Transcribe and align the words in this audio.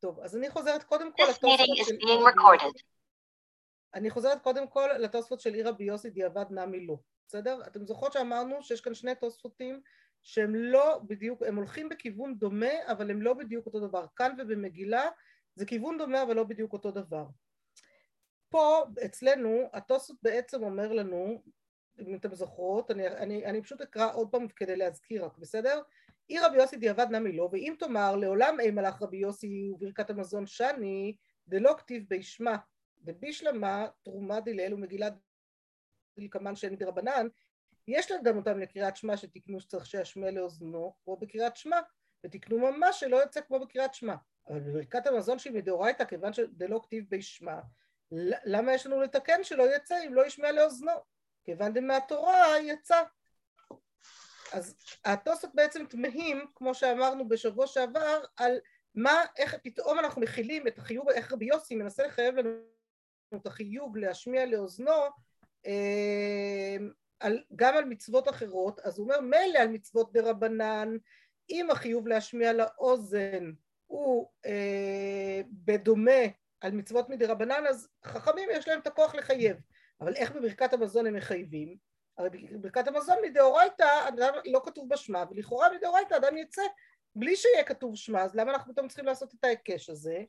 טוב, 0.00 0.20
אז 0.20 0.36
אני 0.36 0.50
חוזרת 0.50 0.82
קודם 0.82 1.12
כל 1.12 1.22
לתוספות 1.22 1.58
של. 1.84 1.94
אני 3.94 4.10
חוזרת 4.10 4.42
קודם 4.42 4.68
כל 4.68 4.88
לתוספות 4.98 5.40
של 5.40 5.54
עיר 5.54 5.68
הביוסי 5.68 6.10
דיעבד 6.10 6.44
נמי 6.50 6.86
לא, 6.86 6.96
בסדר? 7.26 7.60
אתם 7.66 7.86
זוכרות 7.86 8.12
שאמרנו 8.12 8.62
שיש 8.62 8.80
כאן 8.80 8.94
שני 8.94 9.14
תוספותים 9.14 9.80
שהם 10.22 10.54
לא 10.54 11.00
בדיוק, 11.06 11.42
הם 11.42 11.56
הולכים 11.56 11.88
בכיוון 11.88 12.34
דומה 12.38 12.92
אבל 12.92 13.10
הם 13.10 13.22
לא 13.22 13.34
בדיוק 13.34 13.66
אותו 13.66 13.80
דבר. 13.80 14.06
כאן 14.16 14.36
ובמגילה 14.38 15.08
זה 15.54 15.66
כיוון 15.66 15.98
דומה 15.98 16.22
אבל 16.22 16.36
לא 16.36 16.44
בדיוק 16.44 16.72
אותו 16.72 16.90
דבר. 16.90 17.26
פה 18.48 18.84
אצלנו 19.04 19.68
התוספות 19.72 20.16
בעצם 20.22 20.62
אומר 20.62 20.92
לנו, 20.92 21.42
אם 21.98 22.14
אתם 22.14 22.34
זוכרות, 22.34 22.90
אני, 22.90 23.08
אני, 23.08 23.46
אני 23.46 23.62
פשוט 23.62 23.80
אקרא 23.80 24.14
עוד 24.14 24.30
פעם 24.30 24.48
כדי 24.48 24.76
להזכיר 24.76 25.24
רק, 25.24 25.38
בסדר? 25.38 25.82
עיר 26.30 26.46
רבי 26.46 26.56
יוסי 26.56 26.76
דיעבד 26.76 27.06
נמי 27.10 27.32
לו, 27.32 27.48
ואם 27.52 27.74
תאמר 27.78 28.16
לעולם 28.16 28.60
אין 28.60 28.74
מלאך 28.74 29.02
רבי 29.02 29.16
יוסי 29.16 29.70
וברכת 29.70 30.10
המזון 30.10 30.46
שני, 30.46 31.16
דלא 31.48 31.74
כתיב 31.78 32.04
בישמה, 32.08 32.56
ובישלמה 33.04 33.86
תרומה 34.02 34.40
דילאל 34.40 34.74
ומגילת 34.74 35.12
דלקמן 36.18 36.56
שאין 36.56 36.72
מדרבנן, 36.72 37.26
יש 37.88 38.10
לדן 38.10 38.36
אותם 38.36 38.58
לקריאת 38.58 38.96
שמע 38.96 39.16
שתקנו 39.16 39.60
שצריך 39.60 39.86
שישמע 39.86 40.30
לאוזנו, 40.30 40.94
כמו 41.04 41.16
בקריאת 41.16 41.56
שמע, 41.56 41.80
ותקנו 42.24 42.58
ממש 42.58 43.00
שלא 43.00 43.16
יוצא 43.16 43.40
כמו 43.40 43.60
בקריאת 43.60 43.94
שמע. 43.94 44.14
אבל 44.48 44.60
בברכת 44.60 45.06
המזון 45.06 45.38
שהיא 45.38 45.52
מדאורייתא, 45.52 46.04
כיוון 46.04 46.32
שדלא 46.32 46.80
כתיב 46.82 47.04
בישמה, 47.08 47.60
למה 48.44 48.74
יש 48.74 48.86
לנו 48.86 49.00
לתקן 49.00 49.44
שלא 49.44 49.76
יצא 49.76 50.06
אם 50.06 50.14
לא 50.14 50.26
ישמע 50.26 50.52
לאוזנו? 50.52 50.92
כיוון 51.44 51.72
דמהתורה 51.72 52.58
יצא. 52.62 53.02
אז 54.52 54.74
התוספות 55.04 55.54
בעצם 55.54 55.84
תמהים, 55.86 56.46
כמו 56.54 56.74
שאמרנו 56.74 57.28
בשבוע 57.28 57.66
שעבר, 57.66 58.20
על 58.36 58.58
מה, 58.94 59.24
איך 59.38 59.56
פתאום 59.62 59.98
אנחנו 59.98 60.20
מכילים 60.20 60.66
את 60.66 60.78
החיוב, 60.78 61.08
איך 61.08 61.32
רבי 61.32 61.44
יוסי 61.44 61.74
מנסה 61.74 62.06
לחייב 62.06 62.34
לנו 62.34 62.50
את 63.36 63.46
החיוב 63.46 63.96
להשמיע 63.96 64.46
לאוזנו 64.46 64.92
אה, 65.66 66.76
על, 67.20 67.42
גם 67.56 67.76
על 67.76 67.84
מצוות 67.84 68.28
אחרות, 68.28 68.80
אז 68.80 68.98
הוא 68.98 69.04
אומר 69.04 69.20
מילא 69.20 69.58
על 69.58 69.68
מצוות 69.68 70.12
דה 70.12 70.30
רבנן, 70.30 70.96
אם 71.50 71.70
החיוב 71.70 72.08
להשמיע 72.08 72.52
לאוזן 72.52 73.52
הוא 73.86 74.30
אה, 74.46 75.40
בדומה 75.50 76.22
על 76.60 76.72
מצוות 76.72 77.08
מדי 77.08 77.26
רבנן, 77.26 77.64
אז 77.68 77.88
חכמים 78.04 78.48
יש 78.52 78.68
להם 78.68 78.80
את 78.80 78.86
הכוח 78.86 79.14
לחייב, 79.14 79.56
אבל 80.00 80.14
איך 80.14 80.32
בברכת 80.32 80.72
המזון 80.72 81.06
הם 81.06 81.14
מחייבים? 81.14 81.89
הרי 82.18 82.28
בברכת 82.30 82.88
המזון 82.88 83.16
מדאורייתא 83.22 84.08
אדם 84.08 84.32
לא 84.44 84.60
כתוב 84.64 84.88
בשמה, 84.88 85.24
ולכאורה 85.30 85.68
מדאורייתא 85.76 86.14
אדם 86.14 86.36
יצא 86.36 86.62
בלי 87.14 87.36
שיהיה 87.36 87.64
כתוב 87.64 87.96
שמה, 87.96 88.22
אז 88.22 88.34
למה 88.34 88.52
אנחנו 88.52 88.72
פתאום 88.72 88.88
צריכים 88.88 89.06
לעשות 89.06 89.34
את 89.34 89.44
ההיקש 89.44 89.90
הזה? 89.90 90.22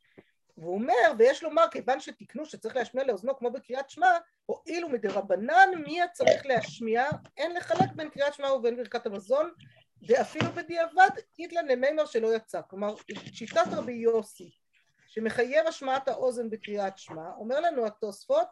והוא 0.58 0.74
אומר, 0.74 1.14
ויש 1.18 1.44
לומר, 1.44 1.64
כיוון 1.72 2.00
שתיקנו 2.00 2.46
שצריך 2.46 2.76
להשמיע 2.76 3.04
לאוזנו 3.04 3.38
כמו 3.38 3.52
בקריאת 3.52 3.90
שמע, 3.90 4.18
הואיל 4.46 4.86
ומדרבנן 4.86 5.70
מי 5.86 6.02
הצריך 6.02 6.46
להשמיע, 6.46 7.10
אין 7.38 7.56
לחלק 7.56 7.90
בין 7.96 8.10
קריאת 8.10 8.34
שמע 8.34 8.54
ובין 8.54 8.76
ברכת 8.76 9.06
המזון, 9.06 9.52
ואפילו 10.08 10.52
בדיעבד 10.52 11.10
איתלן 11.40 11.68
למימר 11.68 12.06
שלא 12.06 12.36
יצא. 12.36 12.62
כלומר, 12.70 12.96
שיטת 13.34 13.68
רבי 13.72 13.94
יוסי, 13.94 14.52
שמחייב 15.12 15.68
השמעת 15.68 16.08
האוזן 16.08 16.50
בקריאת 16.50 16.98
שמע, 16.98 17.32
אומר 17.38 17.60
לנו 17.60 17.86
התוספות, 17.86 18.48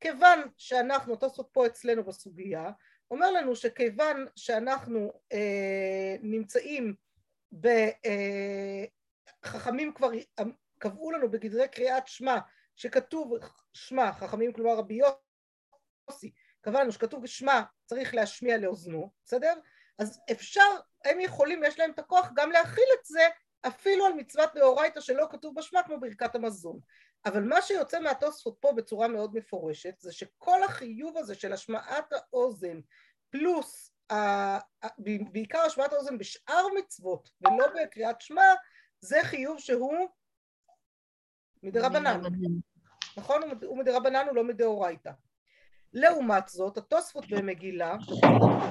כיוון 0.00 0.48
שאנחנו, 0.56 1.14
התוספות 1.14 1.48
פה 1.52 1.66
אצלנו 1.66 2.04
בסוגיה, 2.04 2.70
אומר 3.10 3.30
לנו 3.30 3.56
שכיוון 3.56 4.26
שאנחנו 4.36 5.12
אה, 5.32 6.16
נמצאים 6.22 6.94
בחכמים 9.42 9.88
אה, 9.88 9.94
כבר 9.94 10.10
קבעו 10.78 11.10
לנו 11.10 11.30
בגדרי 11.30 11.68
קריאת 11.68 12.08
שמע 12.08 12.38
שכתוב 12.76 13.32
שמע, 13.72 14.12
חכמים 14.12 14.52
כלומר 14.52 14.76
רבי 14.76 14.98
יוסי, 16.08 16.32
קבע 16.60 16.82
לנו 16.82 16.92
שכתוב 16.92 17.26
שמע 17.26 17.62
צריך 17.84 18.14
להשמיע 18.14 18.56
לאוזנו, 18.56 19.10
בסדר? 19.24 19.54
אז 19.98 20.20
אפשר, 20.32 20.70
הם 21.04 21.20
יכולים, 21.20 21.64
יש 21.64 21.78
להם 21.78 21.90
את 21.90 21.98
הכוח 21.98 22.30
גם 22.34 22.50
להכיל 22.50 22.88
את 23.00 23.04
זה 23.04 23.28
אפילו 23.66 24.06
על 24.06 24.12
מצוות 24.12 24.50
דאורייתא 24.54 25.00
שלא 25.00 25.26
כתוב 25.30 25.54
בשמע 25.58 25.82
כמו 25.82 26.00
ברכת 26.00 26.34
המזון. 26.34 26.80
אבל 27.26 27.42
מה 27.42 27.62
שיוצא 27.62 28.00
מהתוספות 28.00 28.56
פה 28.60 28.72
בצורה 28.72 29.08
מאוד 29.08 29.34
מפורשת 29.34 29.94
זה 29.98 30.12
שכל 30.12 30.62
החיוב 30.62 31.16
הזה 31.18 31.34
של 31.34 31.52
השמעת 31.52 32.12
האוזן 32.12 32.80
פלוס 33.30 33.94
בעיקר 35.32 35.58
השמעת 35.58 35.92
האוזן 35.92 36.18
בשאר 36.18 36.66
מצוות 36.78 37.30
ולא 37.40 37.66
בקריאת 37.74 38.20
שמע 38.20 38.42
זה 39.00 39.18
חיוב 39.22 39.58
שהוא 39.58 40.08
מדרבנן, 41.62 42.20
נכון? 43.16 43.42
הוא 43.64 43.78
מדרבנן 43.78 44.26
הוא 44.26 44.36
לא 44.36 44.44
מדאורייתא. 44.44 45.10
לעומת 45.92 46.48
זאת, 46.48 46.76
התוספות 46.78 47.24
במגילה, 47.30 47.96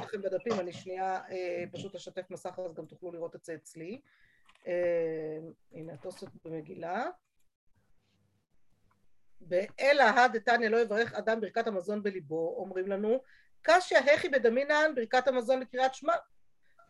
לכם 0.04 0.22
בדפים, 0.22 0.60
אני 0.60 0.74
שנייה 0.74 1.22
אה, 1.30 1.64
פשוט 1.72 1.96
אשתף 1.96 2.30
מסך 2.30 2.60
אז 2.66 2.74
גם 2.74 2.86
תוכלו 2.86 3.12
לראות 3.12 3.36
את 3.36 3.44
זה 3.44 3.54
אצלי. 3.54 4.02
אה, 4.68 5.40
הנה 5.74 5.94
התוספות 5.94 6.46
במגילה. 6.46 7.06
באלא 9.42 10.04
הדתניא 10.04 10.70
לא 10.70 10.78
יברך 10.78 11.14
אדם 11.14 11.42
ברכת 11.42 11.68
המזון 11.68 12.04
בליבו, 12.04 12.56
אומרים 12.58 12.88
לנו, 12.88 13.22
קשיא 13.62 13.98
הכי 13.98 14.30
בדמינן 14.30 14.92
ברכת 14.96 15.28
המזון 15.28 15.60
לקריאת 15.60 15.94
שמע. 15.94 16.14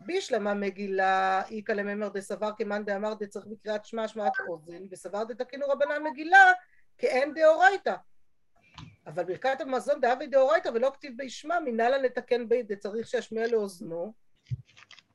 בישלמה 0.05 0.53
מגילה 0.53 1.41
איכא 1.51 1.71
למימר 1.71 2.09
דסבר 2.09 2.51
כמאן 2.57 2.85
דאמר 2.85 3.13
דצריך 3.13 3.45
בקריאת 3.45 3.85
שמע 3.85 4.07
שמעת 4.07 4.33
אוזן 4.47 4.83
וסבר 4.91 5.23
דתקינו 5.23 5.67
רבנן 5.67 6.03
מגילה 6.03 6.51
כאין 6.97 7.33
דאורייתא 7.33 7.95
אבל 9.07 9.23
ברכת 9.23 9.61
המזון 9.61 10.01
דאבי 10.01 10.27
דאורייתא 10.27 10.69
ולא 10.73 10.91
כתיב 10.93 11.13
בישמע 11.17 11.59
מנהלן 11.59 12.01
לתקן 12.01 12.49
בי 12.49 12.63
דצריך 12.63 13.07
שישמיע 13.07 13.47
לאוזנו 13.47 14.13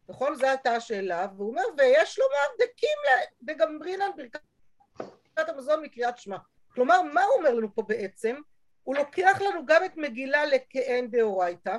נכון? 0.09 0.35
זו 0.35 0.47
הייתה 0.47 0.77
השאלה 0.77 1.27
והוא 1.37 1.49
אומר 1.51 1.63
ויש 1.79 2.19
לומר 2.19 2.67
דקים 2.67 2.99
דגמרינן 3.43 4.11
ברכת 4.17 5.49
המזון 5.49 5.83
מקריאת 5.83 6.19
שמע 6.19 6.37
כלומר 6.75 7.03
מה 7.03 7.23
הוא 7.23 7.35
אומר 7.35 7.55
לנו 7.55 7.75
פה 7.75 7.83
בעצם? 7.83 8.37
הוא 8.83 8.97
לוקח 8.97 9.41
לנו 9.41 9.67
גם 9.67 9.85
את 9.85 9.97
מגילה 9.97 10.47
לכאין 10.47 11.11
דאורייתא 11.11 11.77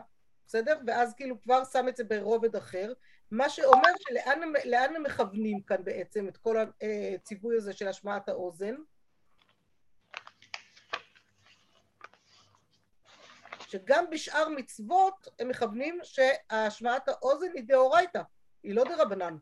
בסדר? 0.47 0.79
ואז 0.87 1.13
כאילו 1.13 1.41
כבר 1.41 1.63
שם 1.63 1.87
את 1.87 1.95
זה 1.95 2.03
ברובד 2.03 2.55
אחר, 2.55 2.93
מה 3.31 3.49
שאומר 3.49 3.89
שלאן 3.99 4.95
הם 4.95 5.03
מכוונים 5.03 5.61
כאן 5.61 5.83
בעצם 5.83 6.27
את 6.27 6.37
כל 6.37 6.57
הציווי 6.57 7.57
הזה 7.57 7.73
של 7.73 7.87
השמעת 7.87 8.29
האוזן? 8.29 8.75
שגם 13.69 14.05
בשאר 14.09 14.49
מצוות 14.49 15.27
הם 15.39 15.49
מכוונים 15.49 15.99
שהשמעת 16.03 17.07
האוזן 17.07 17.47
היא 17.55 17.63
דאורייתא, 17.67 18.21
היא 18.63 18.75
לא 18.75 18.83
דרבנן. 18.83 19.37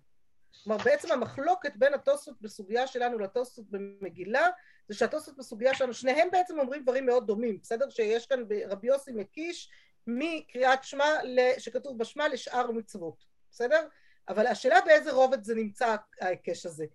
כלומר 0.64 0.84
בעצם 0.84 1.12
המחלוקת 1.12 1.76
בין 1.76 1.94
התוספות 1.94 2.42
בסוגיה 2.42 2.88
שלנו 2.88 3.20
לתוספות 3.20 3.66
במגילה 3.70 4.48
זה 4.88 4.96
שהתוספות 4.96 5.38
בסוגיה 5.38 5.74
שלנו, 5.74 5.94
שניהם 5.94 6.32
בעצם 6.32 6.60
אומרים 6.60 6.84
דברים 6.84 7.06
מאוד 7.06 7.28
דומים, 7.28 7.60
בסדר? 7.62 7.90
שיש 7.90 8.26
כאן 8.26 8.44
רבי 8.68 8.88
יוסי 8.88 9.12
מקיש 9.12 9.70
מקריאת 10.08 10.84
שמע 10.84 11.06
שכתוב 11.58 11.98
בשמע 11.98 12.28
לשאר 12.28 12.72
מצוות, 12.72 13.26
בסדר? 13.52 13.88
אבל 14.30 14.48
השאלה 14.48 14.82
באיזה 14.86 15.12
רובד 15.12 15.44
זה 15.44 15.56
נמצא 15.56 15.96
ההיקש 16.22 16.66
הזה. 16.66 16.86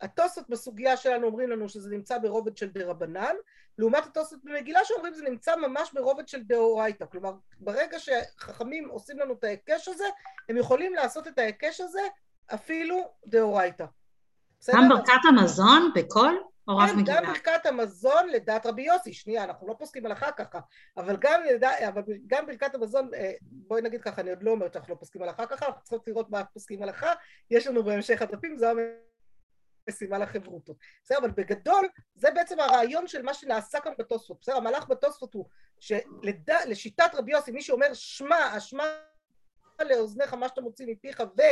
התוספות 0.00 0.48
בסוגיה 0.48 0.96
שלנו 0.96 1.26
אומרים 1.26 1.50
לנו 1.50 1.68
שזה 1.68 1.90
נמצא 1.90 2.18
ברובד 2.18 2.56
של 2.56 2.68
דה 2.68 2.86
רבנן, 2.86 3.34
לעומת 3.78 4.06
התוספות 4.06 4.44
במגילה 4.44 4.80
שאומרים 4.84 5.14
שזה 5.14 5.24
נמצא 5.24 5.56
ממש 5.56 5.92
ברובד 5.92 6.28
של 6.28 6.42
דאורייתא. 6.42 7.04
כלומר, 7.06 7.32
ברגע 7.60 7.98
שחכמים 7.98 8.88
עושים 8.88 9.18
לנו 9.18 9.34
את 9.34 9.44
ההיקש 9.44 9.88
הזה, 9.88 10.04
הם 10.48 10.56
יכולים 10.56 10.94
לעשות 10.94 11.28
את 11.28 11.38
ההיקש 11.38 11.80
הזה 11.80 12.00
אפילו 12.54 13.12
דאורייתא. 13.26 13.84
גם 14.74 14.88
ברכת 14.88 15.20
המזון 15.28 15.90
בכל? 15.94 16.34
או 16.68 16.76
רק 16.76 16.90
מגילה? 16.96 17.16
גם 17.16 17.26
ברכת 17.26 17.66
המזון 17.66 18.28
לדעת 18.28 18.66
רבי 18.66 18.82
יוסי, 18.82 19.12
שנייה, 19.12 19.44
אנחנו 19.44 19.68
לא 19.68 19.74
פוסקים 19.78 20.06
הלכה 20.06 20.32
ככה, 20.32 20.60
אבל 20.96 21.16
גם, 21.20 21.40
אבל 21.88 22.02
גם 22.26 22.46
ברכת 22.46 22.74
המזון, 22.74 23.14
אה, 23.14 23.32
בואי 23.42 23.82
נגיד 23.82 24.02
ככה, 24.02 24.20
אני 24.20 24.30
עוד 24.30 24.42
לא 24.42 24.50
אומרת 24.50 24.72
שאנחנו 24.72 24.94
לא 24.94 24.98
פוסקים 24.98 25.22
הלכה 25.22 25.46
ככה, 25.46 25.66
אנחנו 25.66 25.82
צריכות 25.82 26.08
לראות 26.08 26.30
מה 26.30 26.44
פוסקים 26.44 26.82
הלכה, 26.82 27.12
יש 27.50 27.66
לנו 27.66 27.84
בהמשך 27.84 28.22
הדפים, 28.22 28.58
זו 28.58 28.66
המשימה 29.90 30.18
לחברותות. 30.18 30.76
בסדר, 31.04 31.18
אבל 31.18 31.30
בגדול, 31.30 31.88
זה 32.14 32.30
בעצם 32.30 32.60
הרעיון 32.60 33.06
של 33.06 33.22
מה 33.22 33.34
שנעשה 33.34 33.80
כאן 33.80 33.92
בתוספות. 33.98 34.40
בסדר, 34.40 34.56
המהלך 34.56 34.88
בתוספות 34.88 35.34
הוא 35.34 35.44
שלשיטת 35.80 37.10
רבי 37.14 37.32
יוסי, 37.32 37.50
מי 37.50 37.62
שאומר 37.62 37.94
שמע, 37.94 38.36
השמע 38.36 38.84
לאוזניך 39.80 40.34
מה 40.34 40.48
שאתה 40.48 40.60
מוציא 40.60 40.86
מפיך 40.86 41.22
ו... 41.38 41.42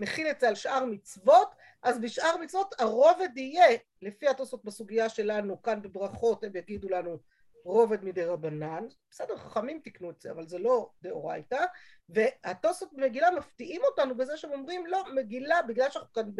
מכיל 0.00 0.26
את 0.26 0.40
זה 0.40 0.48
על 0.48 0.54
שאר 0.54 0.84
מצוות, 0.84 1.54
אז 1.82 2.00
בשאר 2.00 2.36
מצוות 2.36 2.74
הרובד 2.80 3.28
יהיה, 3.36 3.78
לפי 4.02 4.28
התוספות 4.28 4.64
בסוגיה 4.64 5.08
שלנו, 5.08 5.62
כאן 5.62 5.82
בברכות 5.82 6.44
הם 6.44 6.56
יגידו 6.56 6.88
לנו 6.88 7.18
רובד 7.64 8.04
מדי 8.04 8.24
רבנן, 8.24 8.86
בסדר, 9.10 9.36
חכמים 9.36 9.80
תיקנו 9.80 10.10
את 10.10 10.20
זה, 10.20 10.30
אבל 10.30 10.48
זה 10.48 10.58
לא 10.58 10.90
דאורייתא, 11.02 11.64
והתוספות 12.08 12.92
במגילה 12.92 13.30
מפתיעים 13.30 13.82
אותנו 13.84 14.16
בזה 14.16 14.36
שהם 14.36 14.52
אומרים 14.52 14.86
לא, 14.86 15.04
מגילה, 15.14 15.62
בגלל 15.62 15.90
שאנחנו 15.90 16.12
כאן 16.12 16.30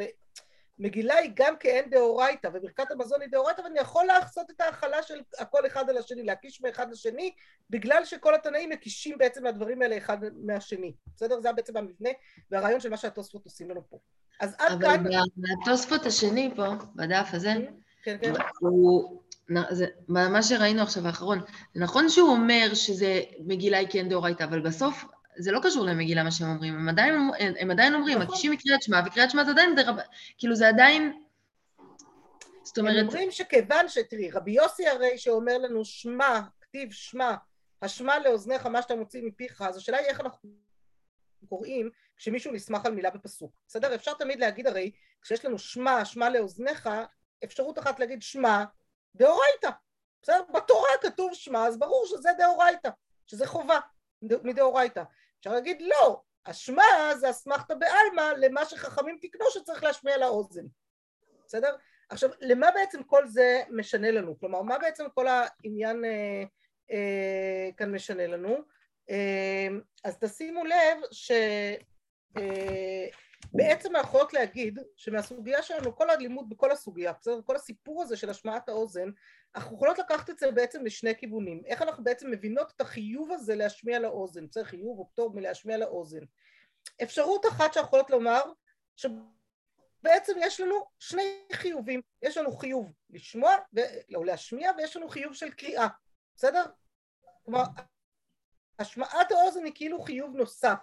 מגילה 0.79 1.15
היא 1.15 1.31
גם 1.35 1.55
כאין 1.61 1.91
דאורייתא, 1.91 2.49
וברכת 2.55 2.91
המזון 2.91 3.21
היא 3.21 3.31
דאורייתא, 3.31 3.61
ואני 3.61 3.79
יכול 3.79 4.05
לעשות 4.05 4.51
את 4.51 4.61
ההכלה 4.61 5.03
של 5.03 5.21
הכל 5.39 5.67
אחד 5.67 5.91
על 5.91 5.97
השני, 5.97 6.23
להקיש 6.23 6.61
מאחד 6.61 6.91
לשני, 6.91 7.33
בגלל 7.71 8.05
שכל 8.05 8.35
התנאים 8.35 8.71
מקישים 8.71 9.19
בעצם 9.19 9.43
מהדברים 9.43 9.83
האלה 9.83 9.99
אחד 9.99 10.19
מהשני. 10.45 10.93
בסדר? 11.17 11.41
זה 11.41 11.53
בעצם 11.53 11.77
המבנה 11.77 12.11
והרעיון 12.51 12.81
של 12.81 12.91
מה 12.91 12.97
שהתוספות 12.97 13.45
עושים 13.45 13.71
לנו 13.71 13.83
פה. 13.91 13.99
אז 14.41 14.55
עד 14.59 14.73
אבל 14.73 14.83
כאן... 14.83 15.07
אבל 15.07 15.17
התוספות 15.63 16.07
השני 16.07 16.51
פה, 16.57 16.67
בדף 16.95 17.29
הזה, 17.33 17.53
כן, 18.03 18.17
כן. 18.21 18.33
הוא... 18.61 19.23
זה, 19.71 19.87
מה 20.09 20.43
שראינו 20.43 20.83
עכשיו 20.83 21.07
האחרון, 21.07 21.41
נכון 21.75 22.09
שהוא 22.09 22.29
אומר 22.29 22.75
שזה 22.75 23.21
מגילה 23.47 23.79
היא 23.79 23.89
כן 23.91 24.09
דאורייתא, 24.09 24.45
אבל 24.45 24.61
בסוף 24.61 25.05
זה 25.39 25.53
לא 25.53 25.61
קשור 25.63 25.85
למגילה 25.85 26.23
מה 26.23 26.31
שהם 26.31 26.49
אומרים, 26.49 26.75
הם 26.75 26.89
עדיין, 26.89 27.15
הם, 27.59 27.71
עדיין 27.71 27.95
אומרים, 27.95 28.19
נכון. 28.19 28.29
מקישים 28.29 28.53
מקריאת 28.53 28.83
שמע, 28.83 29.03
וקריאת 29.07 29.31
שמע 29.31 29.45
זה 29.45 29.51
עדיין, 29.51 29.75
דרב... 29.75 29.97
כאילו 30.39 30.57
זה 30.57 30.69
עדיין, 30.69 31.23
זאת 32.63 32.79
אומרת... 32.79 33.01
הם 33.01 33.07
אומרים 33.07 33.31
שכיוון 33.31 33.89
שתראי, 33.89 34.31
רבי 34.31 34.51
יוסי 34.51 34.89
הרי 34.89 35.19
שאומר 35.19 35.59
לנו 35.59 35.85
שמע, 35.85 36.41
כתיב 36.61 36.93
שמע, 36.93 37.35
השמע 37.83 38.19
לאוזניך 38.19 38.67
מה 38.67 38.83
שאתה 38.83 38.95
מוציא 38.95 39.23
מפיך, 39.23 39.63
אז 39.63 39.77
השאלה 39.77 39.99
היא 39.99 40.07
איך 40.07 40.21
אנחנו 40.21 40.49
קוראים 41.49 41.91
כשמישהו 42.17 42.53
נסמך 42.53 42.87
על 42.87 42.93
מילה 42.93 43.11
בפסוק, 43.11 43.53
בסדר? 43.69 43.95
אפשר 43.95 44.13
תמיד 44.15 44.41
להגיד 44.41 44.67
הרי, 44.67 44.91
כשיש 45.23 45.45
לנו 45.45 45.59
שמע, 45.59 46.05
שמע 46.05 46.31
לאוזניך, 46.31 46.89
אפשרות 47.45 47.79
אחת 47.79 48.01
להגיד 48.01 48.23
שמע 48.23 48.65
דאורייתא, 49.15 49.71
בסדר? 50.23 50.43
בתורה 50.55 50.91
כתוב 51.03 51.35
שמע, 51.35 51.67
אז 51.67 51.79
ברור 51.79 52.07
שזה 52.07 52.29
דאורייתא, 52.39 52.91
שזה 53.27 53.47
חובה 53.47 53.79
מדאורייתא. 54.23 55.03
אפשר 55.39 55.53
להגיד 55.53 55.83
לא, 55.83 56.23
השמע 56.47 57.15
זה 57.19 57.31
אסמכתא 57.31 57.75
בעלמא 57.75 58.33
למה 58.37 58.65
שחכמים 58.65 59.19
תקנו 59.23 59.47
שצריך 59.51 59.85
להשמיע 59.85 60.17
לאוזן, 60.17 60.65
בסדר? 61.47 61.77
עכשיו, 62.09 62.31
למה 62.41 62.71
בעצם 62.71 63.03
כל 63.03 63.27
זה 63.27 63.63
משנה 63.71 64.11
לנו? 64.11 64.39
כלומר, 64.41 64.63
מה 64.63 64.79
בעצם 64.79 65.05
כל 65.15 65.27
העניין 65.27 66.05
אה, 66.05 66.43
אה, 66.91 67.71
כאן 67.77 67.93
משנה 67.95 68.27
לנו? 68.27 68.57
אה, 69.11 69.69
אז 70.05 70.19
תשימו 70.19 70.65
לב 70.65 70.99
ש... 71.13 71.31
אה, 72.37 73.07
בעצם 73.53 73.97
אנחנו 73.97 74.09
יכולות 74.09 74.33
להגיד 74.33 74.79
שמהסוגיה 74.97 75.63
שלנו, 75.63 75.97
כל 75.97 76.11
הלימוד 76.11 76.49
בכל 76.49 76.71
הסוגיה, 76.71 77.13
בסדר? 77.13 77.41
כל 77.45 77.57
הסיפור 77.57 78.03
הזה 78.03 78.17
של 78.17 78.31
השמעת 78.31 78.69
האוזן, 78.69 79.09
אנחנו 79.57 79.77
יכולות 79.77 79.99
לקחת 79.99 80.31
את 80.31 80.39
זה 80.39 80.51
בעצם 80.51 80.85
לשני 80.85 81.17
כיוונים. 81.19 81.63
איך 81.67 81.83
אנחנו 81.83 82.05
בעצם 82.05 82.31
מבינות 82.31 82.73
את 82.77 82.81
החיוב 82.81 83.33
הזה 83.33 83.55
להשמיע 83.55 83.99
לאוזן, 83.99 84.47
בסדר? 84.47 84.65
חיוב 84.65 84.99
או 84.99 85.09
פטור 85.13 85.35
מלהשמיע 85.35 85.77
לאוזן. 85.77 86.21
אפשרות 87.03 87.47
אחת 87.47 87.73
שאנחנו 87.73 87.89
יכולות 87.89 88.11
לומר, 88.11 88.43
שבעצם 88.97 90.33
יש 90.41 90.61
לנו 90.61 90.75
שני 90.99 91.43
חיובים. 91.53 92.01
יש 92.23 92.37
לנו 92.37 92.53
חיוב 92.53 92.93
לשמוע, 93.11 93.53
ו... 93.77 93.81
או 94.15 94.25
להשמיע, 94.25 94.71
ויש 94.77 94.97
לנו 94.97 95.09
חיוב 95.09 95.35
של 95.35 95.51
קריאה, 95.51 95.87
בסדר? 96.37 96.65
כלומר, 97.45 97.63
השמעת 98.79 99.33
האוזן 99.33 99.65
היא 99.65 99.73
כאילו 99.75 100.01
חיוב 100.01 100.37
נוסף. 100.37 100.79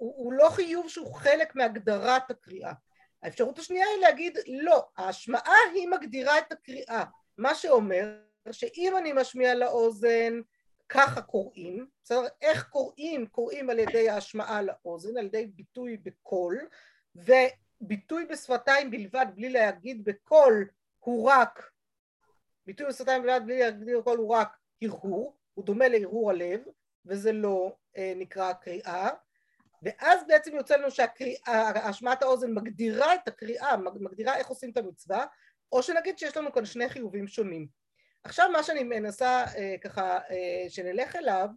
הוא, 0.00 0.14
הוא 0.16 0.32
לא 0.32 0.48
חיוב 0.50 0.88
שהוא 0.88 1.14
חלק 1.14 1.56
מהגדרת 1.56 2.30
הקריאה. 2.30 2.72
האפשרות 3.22 3.58
השנייה 3.58 3.86
היא 3.86 4.00
להגיד 4.00 4.38
לא, 4.46 4.88
ההשמעה 4.96 5.56
היא 5.74 5.88
מגדירה 5.88 6.38
את 6.38 6.52
הקריאה, 6.52 7.04
מה 7.38 7.54
שאומר 7.54 8.16
שאם 8.52 8.94
אני 8.96 9.12
משמיע 9.12 9.54
לאוזן 9.54 10.40
ככה 10.88 11.22
קוראים, 11.22 11.86
בסדר? 12.04 12.26
איך 12.42 12.68
קוראים? 12.68 13.26
קוראים 13.26 13.70
על 13.70 13.78
ידי 13.78 14.08
ההשמעה 14.08 14.62
לאוזן, 14.62 15.18
על 15.18 15.26
ידי 15.26 15.46
ביטוי 15.46 15.96
בקול, 15.96 16.68
וביטוי 17.14 18.24
בשפתיים 18.24 18.90
בלבד 18.90 19.26
בלי 19.34 19.48
להגיד 19.48 20.04
בקול 20.04 20.68
הוא 20.98 21.30
רק, 21.30 21.70
ביטוי 22.66 22.86
בשפתיים 22.86 23.22
בלבד 23.22 23.40
בלי 23.44 23.58
להגיד 23.58 23.86
בקול 23.86 24.18
הוא 24.18 24.34
רק 24.34 24.56
הרהור, 24.82 25.36
הוא 25.54 25.64
דומה 25.64 25.88
להרהור 25.88 26.30
הלב, 26.30 26.60
וזה 27.06 27.32
לא 27.32 27.76
אה, 27.96 28.12
נקרא 28.16 28.52
קריאה, 28.52 29.08
ואז 29.82 30.20
בעצם 30.28 30.56
יוצא 30.56 30.76
לנו 30.76 30.88
שהשמעת 30.90 32.22
האוזן 32.22 32.52
מגדירה 32.52 33.14
את 33.14 33.28
הקריאה, 33.28 33.76
מגדירה 33.76 34.36
איך 34.36 34.46
עושים 34.46 34.70
את 34.70 34.76
המצווה, 34.76 35.26
או 35.72 35.82
שנגיד 35.82 36.18
שיש 36.18 36.36
לנו 36.36 36.52
כאן 36.52 36.64
שני 36.64 36.88
חיובים 36.88 37.26
שונים. 37.26 37.66
עכשיו 38.24 38.50
מה 38.52 38.62
שאני 38.62 38.82
מנסה 38.82 39.44
אה, 39.56 39.74
ככה 39.84 40.18
אה, 40.30 40.66
שנלך 40.68 41.16
אליו, 41.16 41.48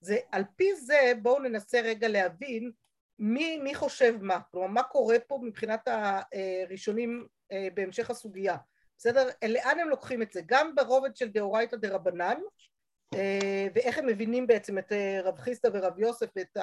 זה 0.00 0.18
על 0.32 0.44
פי 0.56 0.74
זה 0.74 1.12
בואו 1.22 1.38
ננסה 1.38 1.80
רגע 1.80 2.08
להבין 2.08 2.72
מי, 3.18 3.58
מי 3.58 3.74
חושב 3.74 4.16
מה, 4.20 4.40
כלומר 4.50 4.66
מה 4.66 4.82
קורה 4.82 5.16
פה 5.26 5.38
מבחינת 5.42 5.88
הראשונים 5.88 7.26
אה, 7.52 7.68
בהמשך 7.74 8.10
הסוגיה, 8.10 8.56
בסדר? 8.98 9.28
לאן 9.48 9.78
הם 9.80 9.88
לוקחים 9.88 10.22
את 10.22 10.32
זה? 10.32 10.40
גם 10.46 10.74
ברובד 10.74 11.16
של 11.16 11.28
דאורייתא 11.28 11.76
דרבנן, 11.76 12.40
אה, 13.14 13.66
ואיך 13.74 13.98
הם 13.98 14.06
מבינים 14.06 14.46
בעצם 14.46 14.78
את 14.78 14.92
אה, 14.92 15.20
רב 15.24 15.38
חיסדא 15.38 15.70
ורב 15.72 15.98
יוסף 15.98 16.26
ואת 16.36 16.56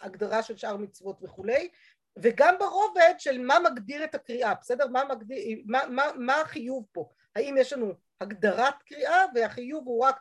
הגדרה 0.00 0.42
של 0.42 0.56
שאר 0.56 0.76
מצוות 0.76 1.18
וכולי, 1.22 1.68
וגם 2.16 2.54
ברובד 2.58 3.14
של 3.18 3.38
מה 3.38 3.58
מגדיר 3.58 4.04
את 4.04 4.14
הקריאה, 4.14 4.54
בסדר? 4.60 4.86
מה, 4.86 5.04
מגדיר, 5.04 5.58
מה, 5.66 5.86
מה, 5.86 6.04
מה 6.16 6.40
החיוב 6.40 6.86
פה? 6.92 7.08
האם 7.36 7.56
יש 7.58 7.72
לנו 7.72 7.92
הגדרת 8.20 8.74
קריאה 8.86 9.24
והחיוב 9.34 9.86
הוא 9.86 10.04
רק 10.04 10.16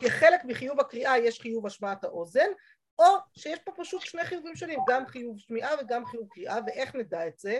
כחלק 0.00 0.44
מחיוב 0.44 0.80
הקריאה 0.80 1.18
יש 1.18 1.40
חיוב 1.40 1.66
השמעת 1.66 2.04
האוזן, 2.04 2.48
או 2.98 3.04
שיש 3.32 3.58
פה 3.58 3.72
פשוט 3.76 4.02
שני 4.02 4.24
חיובים 4.24 4.56
שונים, 4.56 4.78
גם 4.88 5.06
חיוב 5.06 5.38
שמיעה 5.38 5.70
וגם 5.80 6.06
חיוב 6.06 6.28
קריאה, 6.30 6.58
ואיך 6.66 6.94
נדע 6.94 7.26
את 7.26 7.38
זה? 7.38 7.58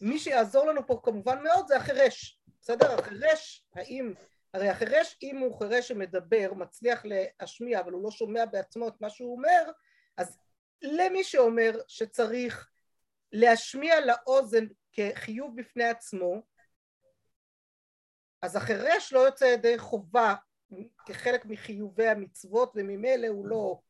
מי 0.00 0.18
שיעזור 0.18 0.66
לנו 0.66 0.86
פה 0.86 1.00
כמובן 1.04 1.42
מאוד 1.42 1.66
זה 1.68 1.76
החירש, 1.76 2.40
בסדר? 2.60 2.98
החירש, 2.98 3.66
האם, 3.74 4.14
הרי 4.54 4.68
החירש 4.68 5.16
אם 5.22 5.38
הוא 5.38 5.58
חירש 5.58 5.88
שמדבר, 5.88 6.54
מצליח 6.56 7.02
להשמיע 7.04 7.80
אבל 7.80 7.92
הוא 7.92 8.04
לא 8.04 8.10
שומע 8.10 8.44
בעצמו 8.44 8.88
את 8.88 9.00
מה 9.00 9.10
שהוא 9.10 9.36
אומר, 9.36 9.70
אז 10.16 10.38
למי 10.82 11.24
שאומר 11.24 11.70
שצריך 11.88 12.70
להשמיע 13.32 14.00
לאוזן 14.00 14.64
כחיוב 14.92 15.60
בפני 15.60 15.84
עצמו, 15.84 16.42
אז 18.42 18.56
החירש 18.56 19.12
לא 19.12 19.18
יוצא 19.18 19.44
ידי 19.44 19.78
חובה 19.78 20.34
כחלק 21.06 21.44
מחיובי 21.44 22.08
המצוות 22.08 22.72
וממילא 22.74 23.26
הוא 23.26 23.46
לא 23.46 23.80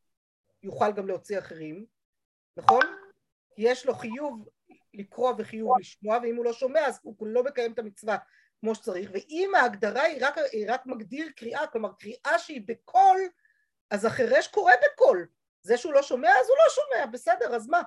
יוכל 0.63 0.93
גם 0.93 1.07
להוציא 1.07 1.39
אחרים, 1.39 1.87
נכון? 2.57 2.83
יש 3.59 3.87
לו 3.87 3.95
חיוב 3.95 4.49
לקרוא 4.95 5.33
וחיוב 5.39 5.79
לשמוע 5.79 6.19
ואם 6.23 6.37
הוא 6.37 6.45
לא 6.45 6.53
שומע 6.53 6.81
אז 6.81 7.01
הוא 7.03 7.27
לא 7.27 7.45
מקיים 7.45 7.73
את 7.73 7.79
המצווה 7.79 8.17
כמו 8.61 8.75
שצריך 8.75 9.11
ואם 9.13 9.53
ההגדרה 9.55 10.03
היא 10.03 10.27
רק, 10.27 10.39
היא 10.53 10.67
רק 10.69 10.87
מגדיר 10.87 11.29
קריאה, 11.37 11.67
כלומר 11.67 11.93
קריאה 11.99 12.39
שהיא 12.39 12.63
בקול 12.67 13.21
אז 13.91 14.05
החירש 14.05 14.49
קורא 14.49 14.73
בקול 14.85 15.27
זה 15.69 15.77
שהוא 15.77 15.93
לא 15.93 16.03
שומע, 16.03 16.31
אז 16.41 16.49
הוא 16.49 16.57
לא 16.57 16.71
שומע, 16.71 17.07
בסדר, 17.07 17.57
אז 17.57 17.69
מה? 17.69 17.83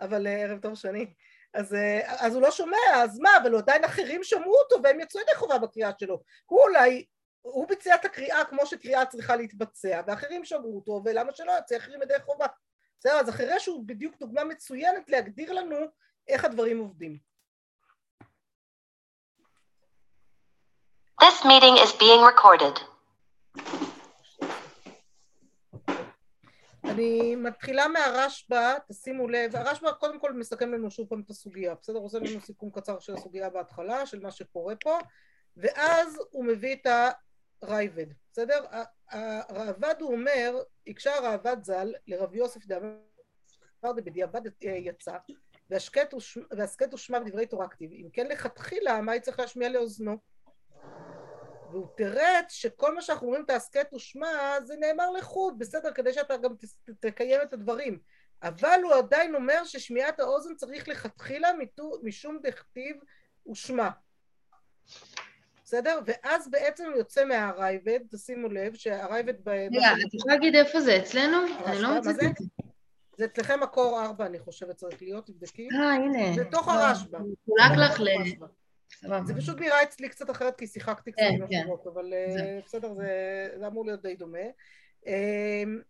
אבל 0.00 0.26
אה, 0.26 0.32
ערב 0.32 0.58
טוב 0.60 0.74
שני. 0.74 1.14
אז, 1.54 1.74
אה, 1.74 2.26
אז 2.26 2.34
הוא 2.34 2.42
לא 2.42 2.50
שומע, 2.50 2.76
אז 2.94 3.18
מה? 3.18 3.30
אבל 3.42 3.56
עדיין 3.56 3.84
אחרים 3.84 4.24
שמעו 4.24 4.54
אותו 4.54 4.82
והם 4.82 5.00
יצאו 5.00 5.20
ידי 5.20 5.34
חובה 5.34 5.58
בקריאה 5.58 5.90
שלו. 5.98 6.22
הוא 6.46 6.60
אולי, 6.62 7.04
הוא 7.42 7.68
ביצע 7.68 7.94
את 7.94 8.04
הקריאה 8.04 8.44
כמו 8.44 8.66
שקריאה 8.66 9.06
צריכה 9.06 9.36
להתבצע, 9.36 10.00
ואחרים 10.06 10.44
שמעו 10.44 10.76
אותו, 10.76 11.02
ולמה 11.04 11.32
שלא 11.32 11.52
יצא 11.58 11.76
אחרים 11.76 12.02
ידי 12.02 12.20
חובה? 12.24 12.46
בסדר, 13.00 13.20
אז 13.20 13.28
אחרי 13.28 13.60
שהוא 13.60 13.82
בדיוק 13.86 14.14
דוגמה 14.20 14.44
מצוינת 14.44 15.10
להגדיר 15.10 15.52
לנו 15.52 15.76
איך 16.28 16.44
הדברים 16.44 16.78
עובדים. 16.78 17.18
This 21.22 21.44
meeting 21.44 21.76
is 21.84 21.92
being 21.92 22.22
recorded. 22.32 22.76
אני 26.84 27.36
מתחילה 27.36 27.88
מהרשב"א, 27.88 28.74
תשימו 28.88 29.28
לב, 29.28 29.56
הרשב"א 29.56 29.92
קודם 29.92 30.20
כל 30.20 30.32
מסכם 30.32 30.72
לנו 30.72 30.90
שוב 30.90 31.08
פעם 31.08 31.20
את 31.20 31.30
הסוגיה, 31.30 31.74
בסדר? 31.74 31.98
עושה 31.98 32.18
לנו 32.18 32.40
סיכום 32.40 32.70
קצר 32.70 32.98
של 32.98 33.14
הסוגיה 33.14 33.50
בהתחלה, 33.50 34.06
של 34.06 34.20
מה 34.20 34.30
שקורה 34.30 34.74
פה, 34.76 34.98
ואז 35.56 36.18
הוא 36.30 36.44
מביא 36.44 36.76
את 36.76 36.86
הרייבד, 37.62 38.06
בסדר? 38.32 38.64
הראב"ד 39.08 39.94
הוא 40.00 40.12
אומר, 40.12 40.62
הקשה 40.86 41.14
הראב"ד 41.14 41.64
ז"ל 41.64 41.92
לרב 42.06 42.34
יוסף 42.34 42.66
דאמר 42.66 43.92
בדיעבד 43.96 44.40
יצא, 44.60 45.16
והסכת 45.70 46.94
ושמע 46.94 47.18
בדברי 47.18 47.46
תורה 47.46 47.68
כתיב, 47.68 47.92
אם 47.92 48.08
כן 48.12 48.26
לכתחילה 48.26 49.00
מה 49.00 49.16
יצטרך 49.16 49.40
להשמיע 49.40 49.68
לאוזנו? 49.68 50.33
והוא 51.74 51.86
תירץ 51.96 52.52
שכל 52.52 52.94
מה 52.94 53.02
שאנחנו 53.02 53.26
אומרים 53.26 53.44
תעסקת 53.46 53.94
ושמע 53.94 54.60
זה 54.64 54.74
נאמר 54.80 55.10
לחוד, 55.10 55.58
בסדר, 55.58 55.92
כדי 55.92 56.12
שאתה 56.12 56.36
גם 56.36 56.50
תקיים 57.00 57.40
את 57.42 57.52
הדברים. 57.52 57.98
אבל 58.42 58.80
הוא 58.82 58.94
עדיין 58.94 59.34
אומר 59.34 59.64
ששמיעת 59.64 60.20
האוזן 60.20 60.54
צריך 60.54 60.88
לכתחילה 60.88 61.48
משום 62.02 62.38
דכתיב 62.42 62.96
ושמע. 63.50 63.88
בסדר? 65.64 66.00
ואז 66.06 66.50
בעצם 66.50 66.84
יוצא 66.96 67.24
מהרייבד, 67.24 68.00
תשימו 68.10 68.48
לב 68.48 68.74
שהרייבד... 68.74 69.48
רגע, 69.48 69.92
את 70.06 70.14
יכולה 70.14 70.34
להגיד 70.34 70.54
איפה 70.54 70.80
זה? 70.80 70.96
אצלנו? 70.96 71.36
אני 71.66 71.82
לא 71.82 71.94
מוצאת 71.94 72.14
את 72.14 72.36
זה. 72.38 72.44
זה 73.16 73.24
אצלכם 73.24 73.60
מקור 73.60 74.02
ארבע, 74.02 74.26
אני 74.26 74.38
חושבת, 74.38 74.76
צריך 74.76 75.02
להיות, 75.02 75.26
תבדקי. 75.26 75.68
אה, 75.72 75.90
הנה. 75.90 76.44
בתוך 76.44 76.68
הרשב"א. 76.68 77.18
חולק 77.18 77.78
לך 77.78 78.00
ל... 78.00 78.08
זה 79.26 79.34
פשוט 79.36 79.58
נראה 79.58 79.82
אצלי 79.82 80.08
קצת 80.08 80.30
אחרת, 80.30 80.58
כי 80.58 80.66
שיחקתי 80.66 81.12
קצת 81.12 81.22
כן, 81.22 81.42
עם 81.42 81.48
כן. 81.48 81.56
המקורות, 81.56 81.86
אבל 81.86 82.12
אה, 82.12 82.60
בסדר, 82.66 82.94
זה 83.58 83.66
אמור 83.66 83.84
להיות 83.86 84.02
די 84.02 84.16
דומה. 84.16 84.38
אמ, 85.06 85.80